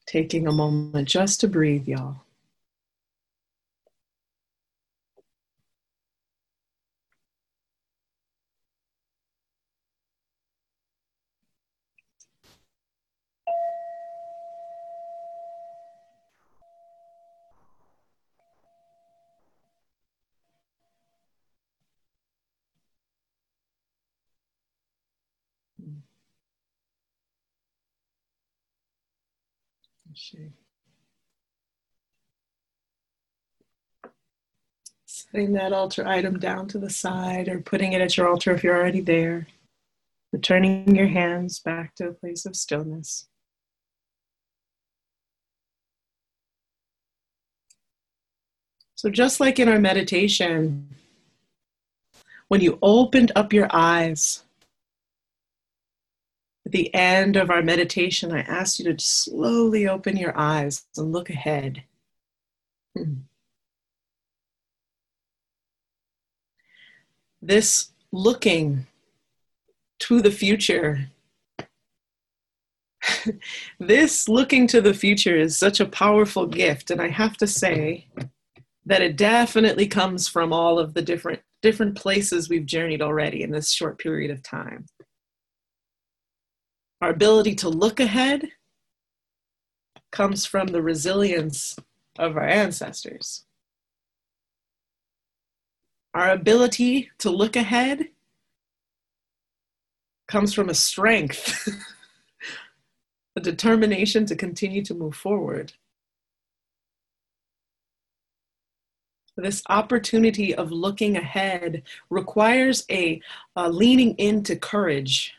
Taking 0.08 0.48
a 0.48 0.52
moment 0.52 1.08
just 1.08 1.42
to 1.42 1.48
breathe, 1.48 1.88
y'all. 1.88 2.22
Setting 35.06 35.54
that 35.54 35.74
altar 35.74 36.08
item 36.08 36.40
down 36.40 36.68
to 36.70 36.78
the 36.78 36.90
side 36.90 37.48
or 37.48 37.60
putting 37.60 37.94
it 37.94 38.02
at 38.02 38.18
your 38.18 38.28
altar 38.28 38.52
if 38.54 38.64
you're 38.64 38.78
already 38.78 39.02
there. 39.02 39.48
Returning 40.32 40.96
your 40.96 41.08
hands 41.08 41.60
back 41.60 41.96
to 41.96 42.08
a 42.08 42.14
place 42.14 42.46
of 42.46 42.56
stillness. 42.56 43.28
So, 48.96 49.10
just 49.10 49.40
like 49.40 49.60
in 49.60 49.70
our 49.70 49.80
meditation, 49.80 50.90
when 52.48 52.62
you 52.62 52.80
opened 52.82 53.32
up 53.36 53.54
your 53.54 53.68
eyes, 53.72 54.44
at 56.68 56.74
the 56.74 56.94
end 56.94 57.38
of 57.38 57.50
our 57.50 57.62
meditation, 57.62 58.34
I 58.34 58.42
ask 58.42 58.78
you 58.78 58.94
to 58.94 59.02
slowly 59.02 59.88
open 59.88 60.18
your 60.18 60.38
eyes 60.38 60.84
and 60.98 61.14
look 61.14 61.30
ahead. 61.30 61.84
Hmm. 62.94 63.14
This 67.42 67.92
looking 68.12 68.86
to 70.00 70.20
the 70.20 70.30
future, 70.30 71.08
this 73.80 74.28
looking 74.28 74.68
to 74.68 74.82
the 74.82 74.94
future 74.94 75.38
is 75.38 75.56
such 75.56 75.80
a 75.80 75.86
powerful 75.86 76.46
gift. 76.46 76.92
And 76.92 77.02
I 77.02 77.08
have 77.08 77.38
to 77.38 77.48
say 77.48 78.08
that 78.86 79.02
it 79.02 79.16
definitely 79.16 79.88
comes 79.88 80.28
from 80.28 80.52
all 80.52 80.80
of 80.80 80.94
the 80.94 81.02
different 81.02 81.40
different 81.62 81.96
places 81.96 82.50
we've 82.50 82.66
journeyed 82.66 83.02
already 83.02 83.42
in 83.42 83.52
this 83.52 83.72
short 83.72 83.98
period 84.00 84.32
of 84.32 84.44
time 84.44 84.86
our 87.02 87.10
ability 87.10 87.56
to 87.56 87.70
look 87.70 88.00
ahead 88.00 88.50
comes 90.12 90.46
from 90.46 90.68
the 90.68 90.82
resilience 90.82 91.76
of 92.18 92.36
our 92.36 92.48
ancestors. 92.48 93.46
Our 96.14 96.32
ability 96.32 97.12
to 97.20 97.30
look 97.30 97.56
ahead 97.56 98.08
comes 100.28 100.54
from 100.54 100.70
a 100.70 100.74
strength, 100.74 101.70
a 103.36 103.40
determination 103.42 104.26
to 104.26 104.36
continue 104.36 104.84
to 104.86 104.96
move 104.96 105.16
forward. 105.16 105.74
This 109.36 109.62
opportunity 109.70 110.56
of 110.56 110.72
looking 110.72 111.16
ahead 111.16 111.84
requires 112.10 112.84
a, 112.90 113.22
a 113.56 113.70
leaning 113.70 114.16
into 114.16 114.56
courage 114.56 115.37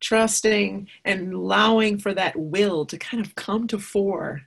trusting 0.00 0.88
and 1.04 1.32
allowing 1.32 1.98
for 1.98 2.14
that 2.14 2.36
will 2.36 2.84
to 2.86 2.98
kind 2.98 3.24
of 3.24 3.34
come 3.34 3.66
to 3.68 3.78
fore. 3.78 4.42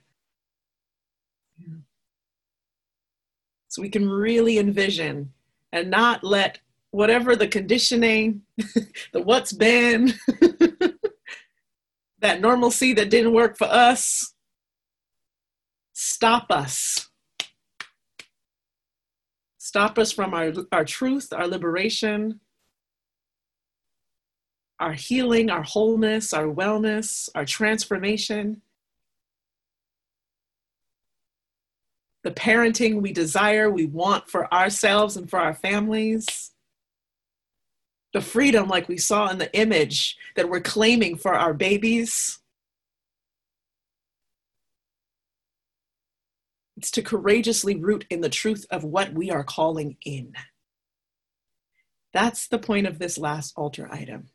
So 3.68 3.82
we 3.82 3.88
can 3.88 4.08
really 4.08 4.58
envision 4.58 5.32
and 5.72 5.90
not 5.90 6.24
let 6.24 6.58
whatever 6.90 7.36
the 7.36 7.46
conditioning, 7.46 8.42
the 9.12 9.22
what's 9.22 9.52
been, 9.52 10.12
that 12.18 12.40
normalcy 12.40 12.92
that 12.94 13.10
didn't 13.10 13.32
work 13.32 13.56
for 13.56 13.68
us, 13.68 14.34
stop 15.92 16.50
us. 16.50 17.08
Stop 19.58 20.00
us 20.00 20.10
from 20.10 20.34
our, 20.34 20.52
our 20.72 20.84
truth, 20.84 21.32
our 21.32 21.46
liberation, 21.46 22.40
our 24.80 24.94
healing, 24.94 25.50
our 25.50 25.62
wholeness, 25.62 26.32
our 26.32 26.46
wellness, 26.46 27.28
our 27.34 27.44
transformation, 27.44 28.62
the 32.24 32.30
parenting 32.30 33.00
we 33.00 33.12
desire, 33.12 33.70
we 33.70 33.86
want 33.86 34.28
for 34.28 34.52
ourselves 34.52 35.16
and 35.16 35.28
for 35.28 35.38
our 35.38 35.54
families, 35.54 36.52
the 38.12 38.20
freedom, 38.20 38.68
like 38.68 38.88
we 38.88 38.96
saw 38.96 39.28
in 39.30 39.38
the 39.38 39.52
image, 39.54 40.16
that 40.34 40.48
we're 40.48 40.60
claiming 40.60 41.16
for 41.16 41.34
our 41.34 41.54
babies. 41.54 42.38
It's 46.76 46.90
to 46.92 47.02
courageously 47.02 47.76
root 47.76 48.06
in 48.08 48.22
the 48.22 48.30
truth 48.30 48.66
of 48.70 48.82
what 48.82 49.12
we 49.12 49.30
are 49.30 49.44
calling 49.44 49.98
in. 50.04 50.32
That's 52.12 52.48
the 52.48 52.58
point 52.58 52.86
of 52.86 52.98
this 52.98 53.18
last 53.18 53.52
altar 53.56 53.88
item. 53.92 54.30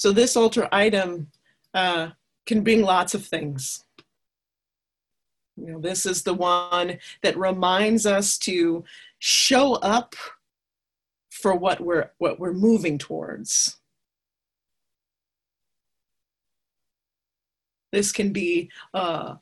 So 0.00 0.12
this 0.12 0.34
altar 0.34 0.66
item 0.72 1.26
uh, 1.74 2.12
can 2.46 2.62
bring 2.62 2.80
lots 2.80 3.12
of 3.12 3.26
things. 3.26 3.84
You 5.58 5.72
know, 5.72 5.78
this 5.78 6.06
is 6.06 6.22
the 6.22 6.32
one 6.32 6.96
that 7.22 7.36
reminds 7.36 8.06
us 8.06 8.38
to 8.38 8.82
show 9.18 9.74
up 9.74 10.14
for 11.28 11.54
what 11.54 11.82
we're 11.82 12.12
what 12.16 12.40
we're 12.40 12.54
moving 12.54 12.96
towards. 12.96 13.76
This 17.92 18.10
can 18.10 18.32
be 18.32 18.70
uh, 18.94 19.34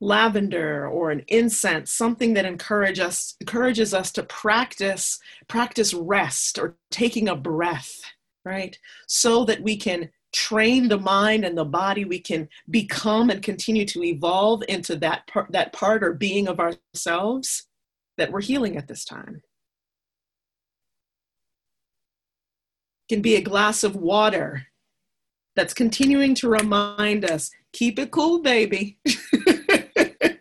lavender 0.00 0.88
or 0.88 1.12
an 1.12 1.22
incense, 1.28 1.92
something 1.92 2.34
that 2.34 2.44
encourage 2.44 2.98
us, 2.98 3.36
encourages 3.40 3.94
us 3.94 4.10
to 4.10 4.24
practice 4.24 5.20
practice 5.46 5.94
rest 5.94 6.58
or 6.58 6.74
taking 6.90 7.28
a 7.28 7.36
breath, 7.36 8.02
right? 8.44 8.76
So 9.06 9.44
that 9.44 9.62
we 9.62 9.76
can 9.76 10.10
train 10.32 10.88
the 10.88 10.98
mind 10.98 11.44
and 11.44 11.56
the 11.56 11.64
body, 11.64 12.04
we 12.04 12.20
can 12.20 12.48
become 12.68 13.30
and 13.30 13.42
continue 13.42 13.84
to 13.86 14.02
evolve 14.02 14.62
into 14.68 14.96
that 14.96 15.26
part, 15.26 15.50
that 15.52 15.72
part 15.72 16.04
or 16.04 16.12
being 16.12 16.48
of 16.48 16.60
ourselves 16.60 17.66
that 18.16 18.30
we're 18.30 18.40
healing 18.40 18.76
at 18.76 18.86
this 18.86 19.04
time. 19.04 19.42
It 23.08 23.14
can 23.14 23.22
be 23.22 23.36
a 23.36 23.40
glass 23.40 23.82
of 23.82 23.96
water 23.96 24.66
that's 25.56 25.74
continuing 25.74 26.34
to 26.36 26.48
remind 26.48 27.24
us 27.24 27.50
keep 27.72 27.98
it 27.98 28.10
cool, 28.10 28.40
baby. 28.40 28.98
it's 29.04 30.38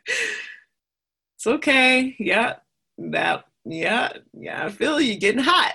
okay. 1.45 2.15
Yeah, 2.19 2.57
that, 2.97 3.45
yeah, 3.65 4.13
yeah, 4.33 4.65
I 4.65 4.69
feel 4.69 5.01
you 5.01 5.17
getting 5.17 5.43
hot. 5.43 5.73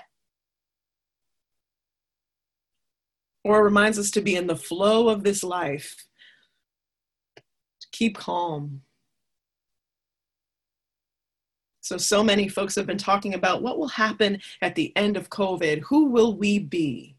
Or 3.45 3.63
reminds 3.63 3.99
us 3.99 4.11
to 4.13 4.23
be 4.23 4.37
in 4.37 4.47
the 4.47 4.57
flow 4.57 5.09
of 5.09 5.23
this 5.23 5.45
life, 5.45 6.07
to 7.37 7.87
keep 7.93 8.17
calm. 8.17 8.83
So, 11.83 11.99
so 11.99 12.25
many 12.25 12.49
folks 12.49 12.75
have 12.77 12.87
been 12.87 12.97
talking 12.97 13.35
about 13.35 13.63
what 13.63 13.79
will 13.79 13.89
happen 13.89 14.41
at 14.63 14.75
the 14.75 14.97
end 14.97 15.19
of 15.19 15.29
COVID. 15.29 15.83
Who 15.89 16.07
will 16.07 16.35
we 16.35 16.59
be? 16.59 17.17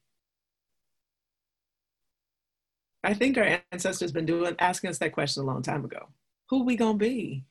I 3.04 3.14
think 3.14 3.38
our 3.38 3.62
ancestors 3.72 4.12
been 4.12 4.26
doing 4.26 4.56
asking 4.58 4.90
us 4.90 4.98
that 4.98 5.12
question 5.12 5.44
a 5.44 5.46
long 5.46 5.62
time 5.62 5.86
ago. 5.86 6.08
Who 6.50 6.64
we 6.64 6.76
gonna 6.76 6.98
be? 6.98 7.44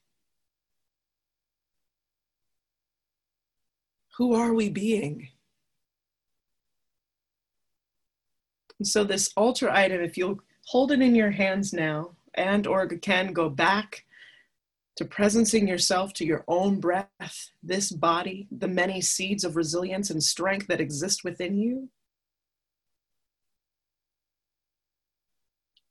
Who 4.17 4.35
are 4.35 4.53
we 4.53 4.69
being? 4.69 5.29
And 8.85 8.89
so 8.91 9.03
this 9.03 9.33
altar 9.35 9.71
item, 9.71 10.03
if 10.03 10.19
you'll 10.19 10.43
hold 10.67 10.93
it 10.93 11.01
in 11.01 11.15
your 11.15 11.31
hands 11.31 11.73
now, 11.73 12.17
and 12.35 12.67
or 12.67 12.87
can 12.87 13.33
go 13.33 13.49
back 13.49 14.05
to 14.97 15.07
presencing 15.07 15.67
yourself 15.67 16.13
to 16.13 16.27
your 16.27 16.45
own 16.49 16.81
breath, 16.81 17.49
this 17.63 17.91
body, 17.91 18.47
the 18.51 18.69
many 18.69 19.01
seeds 19.01 19.43
of 19.43 19.57
resilience 19.57 20.11
and 20.11 20.23
strength 20.23 20.67
that 20.67 20.83
exist 20.83 21.25
within 21.25 21.57
you. 21.57 21.89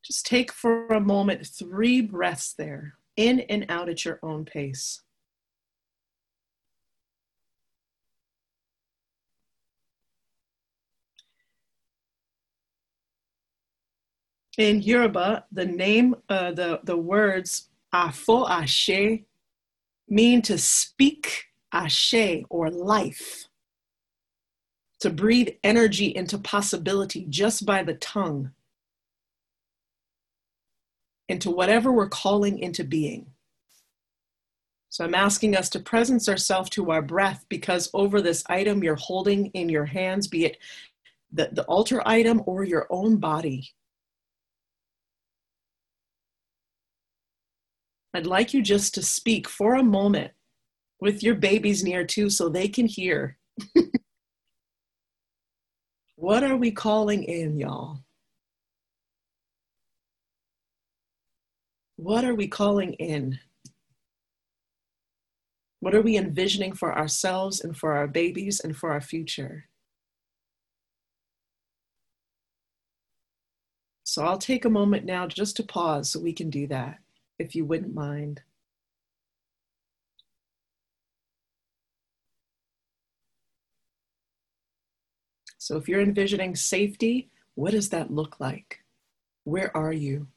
Just 0.05 0.27
take 0.27 0.51
for 0.51 0.85
a 0.89 0.99
moment 0.99 1.47
three 1.47 1.99
breaths 1.99 2.53
there, 2.53 2.93
in 3.17 3.39
and 3.39 3.65
out 3.69 3.89
at 3.89 4.05
your 4.05 4.19
own 4.21 4.45
pace. 4.45 5.01
In 14.57 14.81
Yoruba, 14.81 15.45
the 15.51 15.65
name, 15.65 16.15
uh, 16.29 16.51
the, 16.51 16.79
the 16.83 16.97
words 16.97 17.69
afo 17.91 18.47
ashe 18.47 19.23
mean 20.07 20.41
to 20.43 20.57
speak 20.57 21.45
ashe 21.71 22.43
or 22.49 22.69
life, 22.69 23.47
to 24.99 25.09
breathe 25.09 25.49
energy 25.63 26.15
into 26.15 26.37
possibility 26.37 27.25
just 27.29 27.65
by 27.65 27.83
the 27.83 27.95
tongue 27.95 28.51
into 31.27 31.49
whatever 31.49 31.91
we're 31.91 32.09
calling 32.09 32.59
into 32.59 32.83
being. 32.83 33.25
So 34.89 35.03
I'm 35.03 35.15
asking 35.15 35.55
us 35.57 35.69
to 35.69 35.79
presence 35.79 36.29
ourselves 36.29 36.69
to 36.71 36.91
our 36.91 37.01
breath 37.01 37.43
because 37.49 37.89
over 37.95 38.21
this 38.21 38.43
item 38.47 38.83
you're 38.83 38.95
holding 38.95 39.47
in 39.47 39.67
your 39.67 39.85
hands, 39.85 40.27
be 40.27 40.45
it 40.45 40.57
the, 41.31 41.49
the 41.51 41.63
altar 41.63 42.03
item 42.05 42.43
or 42.45 42.63
your 42.63 42.85
own 42.91 43.17
body, 43.17 43.73
I'd 48.13 48.27
like 48.27 48.53
you 48.53 48.61
just 48.61 48.93
to 48.95 49.01
speak 49.01 49.49
for 49.49 49.75
a 49.75 49.83
moment 49.83 50.31
with 50.99 51.23
your 51.23 51.35
babies 51.35 51.83
near 51.83 52.05
too 52.05 52.29
so 52.29 52.47
they 52.47 52.67
can 52.67 52.85
hear. 52.85 53.37
what 56.15 56.43
are 56.43 56.55
we 56.55 56.71
calling 56.71 57.23
in, 57.23 57.57
y'all? 57.57 57.99
What 61.95 62.23
are 62.23 62.35
we 62.35 62.47
calling 62.47 62.93
in? 62.93 63.39
What 65.79 65.95
are 65.95 66.01
we 66.01 66.17
envisioning 66.17 66.73
for 66.73 66.97
ourselves 66.97 67.61
and 67.61 67.75
for 67.75 67.93
our 67.93 68.07
babies 68.07 68.59
and 68.59 68.75
for 68.75 68.91
our 68.91 69.01
future? 69.01 69.65
So 74.03 74.23
I'll 74.23 74.37
take 74.37 74.63
a 74.63 74.69
moment 74.69 75.05
now 75.05 75.27
just 75.27 75.57
to 75.57 75.63
pause 75.63 76.11
so 76.11 76.19
we 76.19 76.33
can 76.33 76.49
do 76.49 76.67
that, 76.67 76.99
if 77.39 77.55
you 77.55 77.65
wouldn't 77.65 77.93
mind. 77.93 78.41
So 85.57 85.77
if 85.77 85.87
you're 85.87 86.01
envisioning 86.01 86.55
safety, 86.55 87.29
what 87.55 87.71
does 87.71 87.89
that 87.89 88.11
look 88.11 88.39
like? 88.39 88.83
Where 89.45 89.75
are 89.75 89.93
you? 89.93 90.27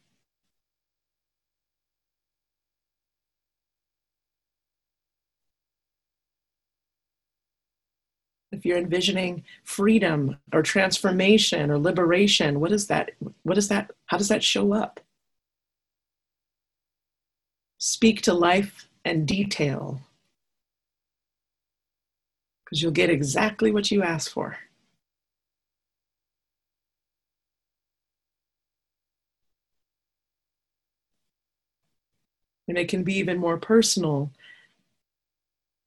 if 8.53 8.65
you're 8.65 8.79
envisioning 8.79 9.45
freedom 9.65 10.37
or 10.53 10.63
transformation 10.63 11.71
or 11.71 11.79
liberation 11.79 12.61
what 12.61 12.73
is 12.73 12.87
that 12.87 13.11
what 13.43 13.59
is 13.59 13.69
that 13.69 13.91
how 14.07 14.17
does 14.17 14.29
that 14.29 14.43
show 14.43 14.73
up 14.73 15.01
speak 17.79 18.23
to 18.23 18.33
life 18.33 18.89
and 19.05 19.27
detail 19.27 20.01
because 22.65 22.83
you'll 22.83 22.91
get 22.93 23.11
exactly 23.11 23.71
what 23.71 23.91
you 23.91 24.03
ask 24.03 24.31
for 24.31 24.57
and 32.69 32.79
it 32.79 32.89
can 32.89 33.03
be 33.05 33.15
even 33.15 33.39
more 33.39 33.59
personal 33.59 34.31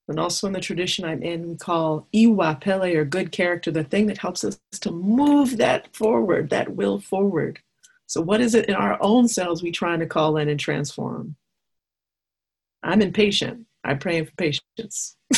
and 0.09 0.19
also 0.19 0.47
in 0.47 0.53
the 0.53 0.59
tradition 0.59 1.05
I'm 1.05 1.21
in, 1.21 1.47
we 1.47 1.55
call 1.55 2.07
iwa 2.11 2.57
pele 2.59 2.95
or 2.95 3.05
good 3.05 3.31
character, 3.31 3.69
the 3.69 3.83
thing 3.83 4.07
that 4.07 4.17
helps 4.17 4.43
us 4.43 4.59
to 4.81 4.91
move 4.91 5.57
that 5.57 5.95
forward, 5.95 6.49
that 6.49 6.75
will 6.75 6.99
forward. 6.99 7.59
So, 8.07 8.19
what 8.19 8.41
is 8.41 8.55
it 8.55 8.67
in 8.67 8.73
our 8.73 8.97
own 9.01 9.27
selves 9.27 9.61
we 9.61 9.71
trying 9.71 9.99
to 9.99 10.07
call 10.07 10.37
in 10.37 10.49
and 10.49 10.59
transform? 10.59 11.35
I'm 12.83 13.01
impatient. 13.01 13.65
I'm 13.83 13.99
praying 13.99 14.25
for 14.25 14.31
patience. 14.33 15.15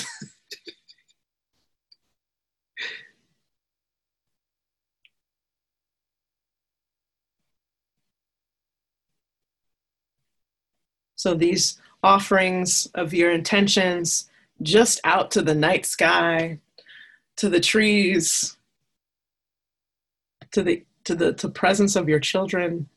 so, 11.16 11.34
these 11.34 11.80
offerings 12.04 12.88
of 12.96 13.14
your 13.14 13.32
intentions 13.32 14.30
just 14.62 15.00
out 15.04 15.32
to 15.32 15.42
the 15.42 15.56
night 15.56 15.86
sky, 15.86 16.60
to 17.38 17.50
the 17.50 17.60
trees, 17.60 18.58
to 20.52 20.62
the 20.64 20.86
to 21.06 21.16
the 21.16 21.34
to 21.34 21.50
presence 21.50 21.96
of 21.96 22.08
your 22.08 22.20
children 22.20 22.88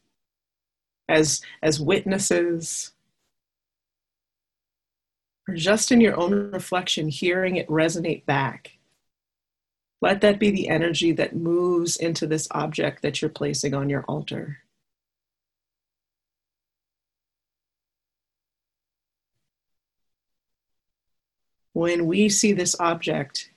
as 1.09 1.41
as 1.63 1.81
witnesses 1.81 2.93
or 5.49 5.55
just 5.55 5.93
in 5.93 6.01
your 6.01 6.17
own 6.17 6.33
reflection 6.53 7.09
hearing 7.09 7.57
it 7.57 7.69
resonate 7.69 8.25
back. 8.27 8.79
Let 10.01 10.21
that 10.21 10.39
be 10.39 10.51
the 10.51 10.69
energy 10.69 11.13
that 11.13 11.37
moves 11.37 11.97
into 11.97 12.27
this 12.27 12.47
object 12.51 13.03
that 13.03 13.23
you're 13.23 13.31
placing 13.31 13.75
on 13.75 13.89
your 13.89 14.05
altar. 14.05 14.59
When 21.73 22.07
we 22.07 22.29
see 22.29 22.53
this 22.53 22.77
object, 22.79 23.51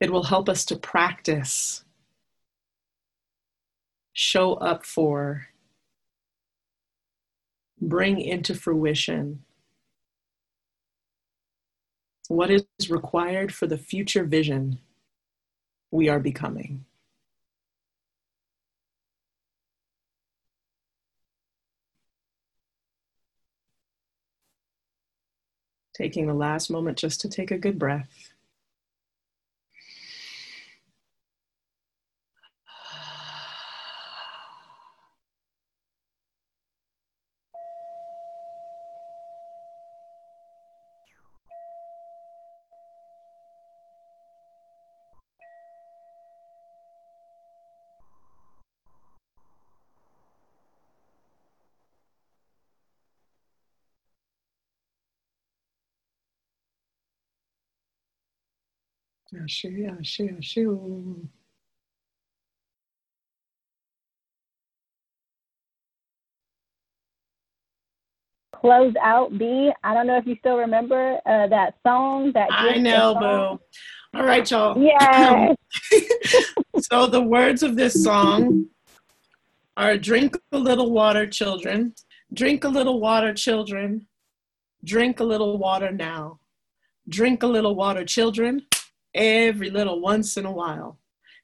it 0.00 0.10
will 0.10 0.24
help 0.24 0.48
us 0.48 0.64
to 0.64 0.76
practice, 0.76 1.84
show 4.12 4.54
up 4.54 4.84
for, 4.84 5.48
bring 7.80 8.20
into 8.20 8.54
fruition 8.54 9.44
What 12.32 12.50
is 12.50 12.64
required 12.88 13.52
for 13.52 13.66
the 13.66 13.76
future 13.76 14.24
vision 14.24 14.78
we 15.90 16.08
are 16.08 16.18
becoming? 16.18 16.86
Taking 25.94 26.26
the 26.26 26.32
last 26.32 26.70
moment 26.70 26.96
just 26.96 27.20
to 27.20 27.28
take 27.28 27.50
a 27.50 27.58
good 27.58 27.78
breath. 27.78 28.21
Ashe, 59.40 59.66
ashe, 59.98 60.20
ashe. 60.38 60.58
Close 68.52 68.94
out 69.02 69.36
B. 69.38 69.72
I 69.82 69.94
don't 69.94 70.06
know 70.06 70.18
if 70.18 70.26
you 70.26 70.36
still 70.36 70.56
remember 70.56 71.18
uh, 71.24 71.46
that 71.46 71.74
song. 71.84 72.32
That 72.32 72.48
I 72.50 72.76
know, 72.76 73.14
boo. 73.14 74.18
All 74.18 74.26
right, 74.26 74.48
y'all. 74.50 74.78
Yeah. 74.78 75.54
so 76.80 77.06
the 77.06 77.22
words 77.22 77.62
of 77.62 77.74
this 77.76 78.04
song 78.04 78.66
are 79.78 79.96
"Drink 79.96 80.36
a 80.52 80.58
little 80.58 80.92
water, 80.92 81.26
children. 81.26 81.94
Drink 82.34 82.64
a 82.64 82.68
little 82.68 83.00
water, 83.00 83.32
children. 83.32 84.06
Drink 84.84 85.20
a 85.20 85.24
little 85.24 85.56
water 85.58 85.90
now. 85.90 86.38
Drink 87.08 87.42
a 87.42 87.46
little 87.46 87.74
water, 87.74 88.04
children 88.04 88.66
every 89.14 89.70
little 89.70 90.00
once 90.00 90.36
in 90.36 90.46
a 90.46 90.52
while. 90.52 90.98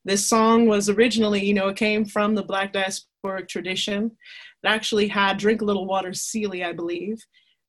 This 0.05 0.27
song 0.27 0.67
was 0.67 0.89
originally, 0.89 1.45
you 1.45 1.55
know, 1.55 1.69
it 1.69 1.77
came 1.77 2.05
from 2.05 2.35
the 2.35 2.43
Black 2.43 2.73
diasporic 2.73 3.49
tradition. 3.49 4.13
It 4.63 4.69
actually 4.69 5.09
had 5.09 5.37
Drink 5.37 5.61
a 5.61 5.65
Little 5.65 5.87
Water 5.87 6.13
Sealy, 6.13 6.65
I 6.65 6.73
believe. 6.73 7.19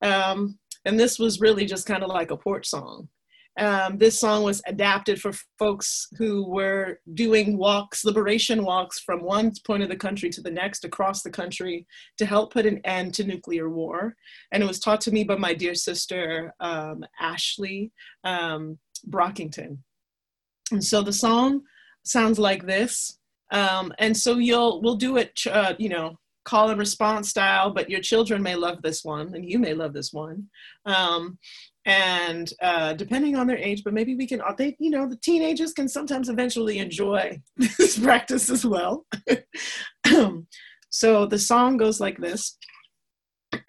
Um, 0.02 0.58
and 0.86 1.00
this 1.00 1.20
was 1.20 1.41
really 1.41 1.66
just 1.66 1.86
kind 1.86 2.04
of 2.04 2.10
like 2.10 2.32
a 2.32 2.38
porch 2.38 2.68
song. 2.68 3.10
Um, 3.60 3.97
this 3.97 4.18
song 4.18 4.43
was 4.43 4.62
adapted 4.68 5.20
for 5.20 5.34
folks 5.58 6.08
who 6.18 6.47
were 6.47 7.02
doing 7.14 7.58
walks, 7.58 8.06
liberation 8.06 8.64
walks 8.64 9.00
from 9.00 9.22
one 9.22 9.52
point 9.66 9.84
of 9.84 9.89
the 9.89 9.97
country 9.97 10.30
to 10.30 10.41
the 10.41 10.52
next 10.52 10.86
across 10.86 11.24
the 11.24 11.30
country 11.30 11.86
to 12.20 12.26
help 12.26 12.54
put 12.54 12.66
an 12.66 12.80
end 12.86 13.14
to 13.16 13.26
nuclear 13.26 13.70
war. 13.70 14.16
And 14.54 14.64
it 14.64 14.66
was 14.66 14.80
taught 14.80 15.02
to 15.02 15.12
me 15.12 15.26
by 15.26 15.36
my 15.36 15.54
dear 15.54 15.76
sister, 15.76 16.54
um, 16.62 17.04
Ashley 17.20 17.91
um, 18.24 18.80
Brockington. 19.10 19.80
And 20.72 20.84
so 20.84 21.01
the 21.01 21.13
song 21.13 21.61
sounds 22.03 22.39
like 22.39 22.65
this. 22.65 23.17
Um, 23.51 23.93
and 23.97 24.15
so 24.15 24.38
you'll 24.38 24.82
we'll 24.82 24.95
do 24.95 25.17
it, 25.17 25.39
uh, 25.49 25.74
you 25.80 25.89
know, 25.89 26.17
call 26.45 26.70
and 26.70 26.80
response 26.80 27.30
style. 27.30 27.72
But 27.72 27.89
your 27.89 28.01
children 28.01 28.43
may 28.43 28.55
love 28.55 28.82
this 28.82 29.03
one, 29.03 29.34
and 29.34 29.49
you 29.49 29.59
may 29.59 29.74
love 29.74 29.93
this 29.93 30.13
one. 30.13 30.47
Um, 30.86 31.38
and 31.86 32.51
uh, 32.61 32.93
depending 32.93 33.36
on 33.36 33.47
their 33.47 33.57
age, 33.57 33.84
but 33.84 33.93
maybe 33.93 34.15
we 34.15 34.28
can. 34.28 34.41
Uh, 34.41 34.53
they, 34.57 34.76
you 34.80 34.91
know, 34.91 35.07
the 35.07 35.17
teenagers 35.17 35.74
can 35.74 35.88
sometimes 35.88 36.30
eventually 36.30 36.78
enjoy 36.80 37.41
this 37.57 37.97
practice 37.97 38.49
as 38.49 38.65
well. 38.65 39.05
so 40.89 41.26
the 41.26 41.39
song 41.39 41.78
goes 41.78 41.99
like 41.99 42.17
this. 42.20 42.57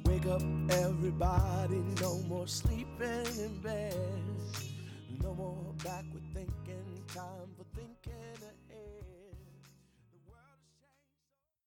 Wake 0.06 0.26
up, 0.26 0.42
everybody, 0.72 1.84
no 2.02 2.18
more 2.28 2.48
sleeping 3.08 3.46
in 3.46 3.58
bed. 3.62 4.07